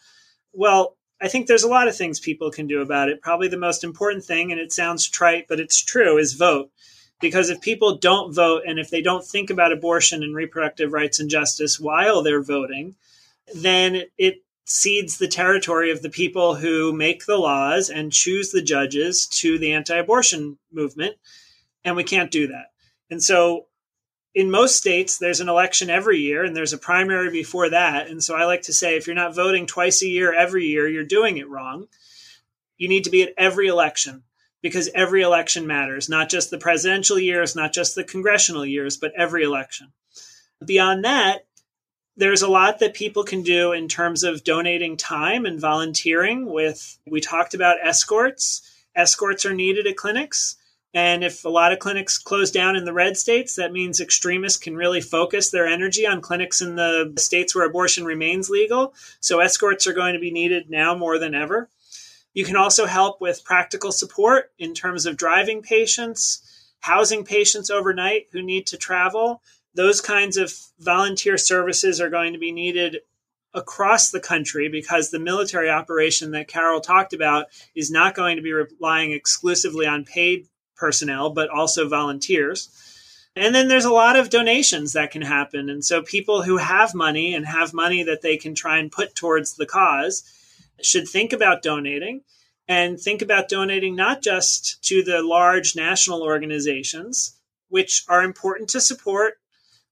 [0.53, 3.21] Well, I think there's a lot of things people can do about it.
[3.21, 6.71] Probably the most important thing, and it sounds trite, but it's true, is vote.
[7.21, 11.19] Because if people don't vote and if they don't think about abortion and reproductive rights
[11.19, 12.95] and justice while they're voting,
[13.53, 18.61] then it cedes the territory of the people who make the laws and choose the
[18.61, 21.15] judges to the anti abortion movement.
[21.83, 22.71] And we can't do that.
[23.09, 23.67] And so
[24.33, 28.07] in most states, there's an election every year and there's a primary before that.
[28.07, 30.87] And so I like to say if you're not voting twice a year every year,
[30.87, 31.87] you're doing it wrong.
[32.77, 34.23] You need to be at every election
[34.61, 39.13] because every election matters, not just the presidential years, not just the congressional years, but
[39.17, 39.91] every election.
[40.63, 41.45] Beyond that,
[42.17, 46.99] there's a lot that people can do in terms of donating time and volunteering with
[47.09, 48.61] we talked about escorts.
[48.95, 50.57] Escorts are needed at clinics
[50.93, 54.59] and if a lot of clinics close down in the red states, that means extremists
[54.59, 58.93] can really focus their energy on clinics in the states where abortion remains legal.
[59.21, 61.69] So escorts are going to be needed now more than ever.
[62.33, 66.41] You can also help with practical support in terms of driving patients,
[66.79, 69.41] housing patients overnight who need to travel.
[69.75, 72.97] Those kinds of volunteer services are going to be needed
[73.53, 78.41] across the country because the military operation that Carole talked about is not going to
[78.41, 82.69] be relying exclusively on paid personnel, but also volunteers.
[83.35, 85.69] And then there's a lot of donations that can happen.
[85.69, 89.15] And so people who have money and have money that they can try and put
[89.15, 90.23] towards the cause
[90.85, 92.21] should think about donating
[92.67, 97.37] and think about donating not just to the large national organizations,
[97.69, 99.35] which are important to support,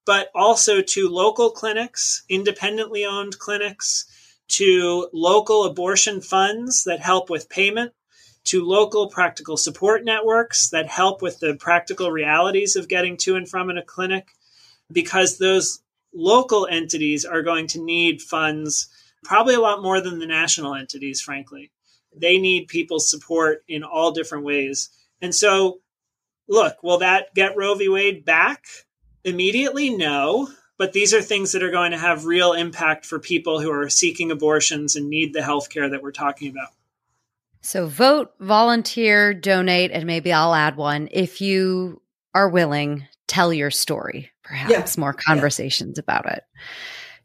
[0.06, 4.06] but also to local clinics, independently owned clinics,
[4.48, 7.94] to local abortion funds that help with payment
[8.46, 13.48] to local practical support networks that help with the practical realities of getting to and
[13.48, 14.30] from in a clinic,
[14.92, 15.82] because those
[16.14, 18.88] local entities are going to need funds
[19.24, 21.72] probably a lot more than the national entities, frankly.
[22.16, 24.90] They need people's support in all different ways.
[25.22, 25.80] And so,
[26.48, 27.90] look, will that get Roe v.
[27.90, 28.66] Wade back
[29.24, 29.90] immediately?
[29.96, 30.50] No.
[30.78, 33.90] But these are things that are going to have real impact for people who are
[33.90, 36.70] seeking abortions and need the health care that we're talking about.
[37.62, 41.10] So vote, volunteer, donate, and maybe I'll add one.
[41.12, 42.02] If you
[42.34, 45.00] are willing, tell your story, perhaps yeah.
[45.02, 46.04] more conversations yeah.
[46.04, 46.44] about it.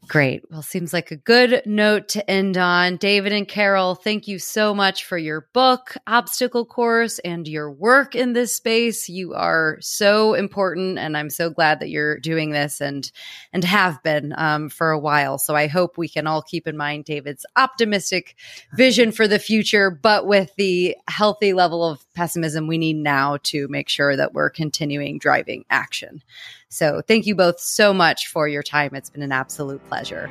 [0.07, 0.43] Great.
[0.51, 2.97] Well, seems like a good note to end on.
[2.97, 8.13] David and Carole, thank you so much for your book, Obstacle Course, and your work
[8.13, 9.09] in this space.
[9.09, 13.11] You are so important, and I'm so glad that you're doing this and
[13.51, 15.37] and have been um, for a while.
[15.39, 18.35] So I hope we can all keep in mind David's optimistic
[18.73, 23.67] vision for the future, but with the healthy level of pessimism we need now to
[23.69, 26.21] make sure that we're continuing driving action.
[26.69, 28.95] So thank you both so much for your time.
[28.95, 30.29] It's been an absolute pleasure.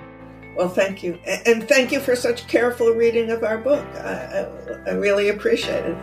[0.56, 1.14] Well, thank you.
[1.46, 3.84] And thank you for such careful reading of our book.
[3.96, 4.46] I,
[4.86, 5.96] I, I really appreciate it.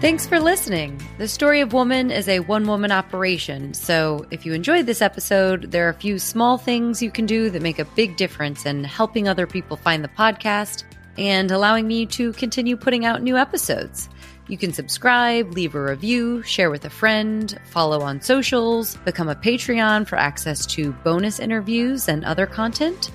[0.00, 1.00] Thanks for listening.
[1.18, 3.72] The Story of Woman is a one woman operation.
[3.72, 7.50] So, if you enjoyed this episode, there are a few small things you can do
[7.50, 10.82] that make a big difference in helping other people find the podcast
[11.18, 14.08] and allowing me to continue putting out new episodes.
[14.48, 19.34] You can subscribe, leave a review, share with a friend, follow on socials, become a
[19.34, 23.10] Patreon for access to bonus interviews and other content,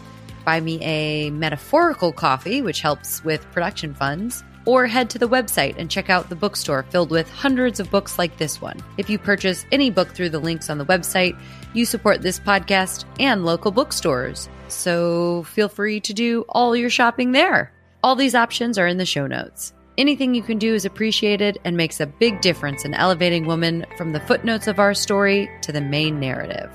[0.45, 5.75] buy me a metaphorical coffee, which helps with production funds, or head to the website
[5.77, 8.77] and check out the bookstore filled with hundreds of books like this one.
[8.97, 11.39] If you purchase any book through the links on the website,
[11.73, 14.49] you support this podcast and local bookstores.
[14.67, 17.71] So feel free to do all your shopping there.
[18.03, 19.73] All these options are in the show notes.
[19.97, 24.11] Anything you can do is appreciated and makes a big difference in elevating women from
[24.13, 26.69] the footnotes of our story to the main narrative.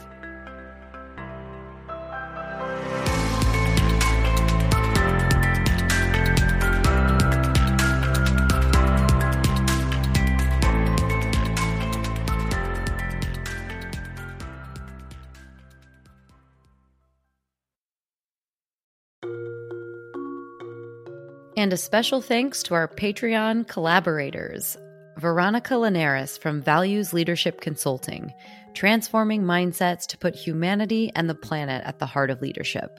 [21.62, 24.76] And a special thanks to our Patreon collaborators
[25.18, 28.34] Veronica Linares from Values Leadership Consulting,
[28.74, 32.98] transforming mindsets to put humanity and the planet at the heart of leadership.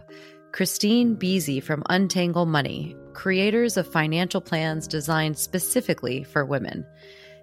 [0.53, 6.85] Christine Beasy from Untangle Money, creators of financial plans designed specifically for women.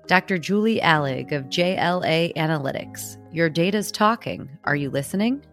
[0.06, 0.38] Dr.
[0.38, 4.48] Julie Allig of JLA Analytics, your data's talking.
[4.64, 5.44] Are you listening?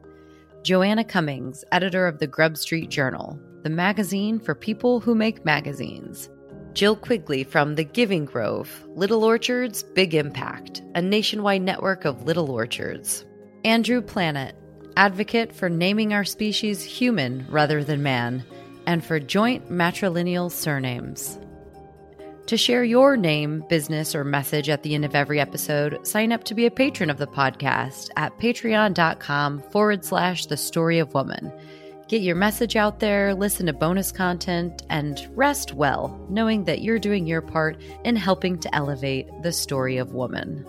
[0.64, 3.38] Joanna Cummings, editor of the Grub Street Journal,
[3.68, 6.30] the magazine for people who make magazines.
[6.72, 12.50] Jill Quigley from The Giving Grove, Little Orchards, Big Impact, a nationwide network of little
[12.50, 13.26] orchards.
[13.66, 14.56] Andrew Planet,
[14.96, 18.46] advocate for naming our species human rather than man,
[18.86, 21.38] and for joint matrilineal surnames.
[22.46, 26.46] To share your name, business, or message at the end of every episode, sign up
[26.46, 31.52] to be a patron of the podcast at patreon.com forward slash the story of woman.
[32.08, 37.00] Get your message out there, listen to bonus content, and rest well, knowing that you're
[37.00, 40.66] doing your part in helping to elevate the story of woman.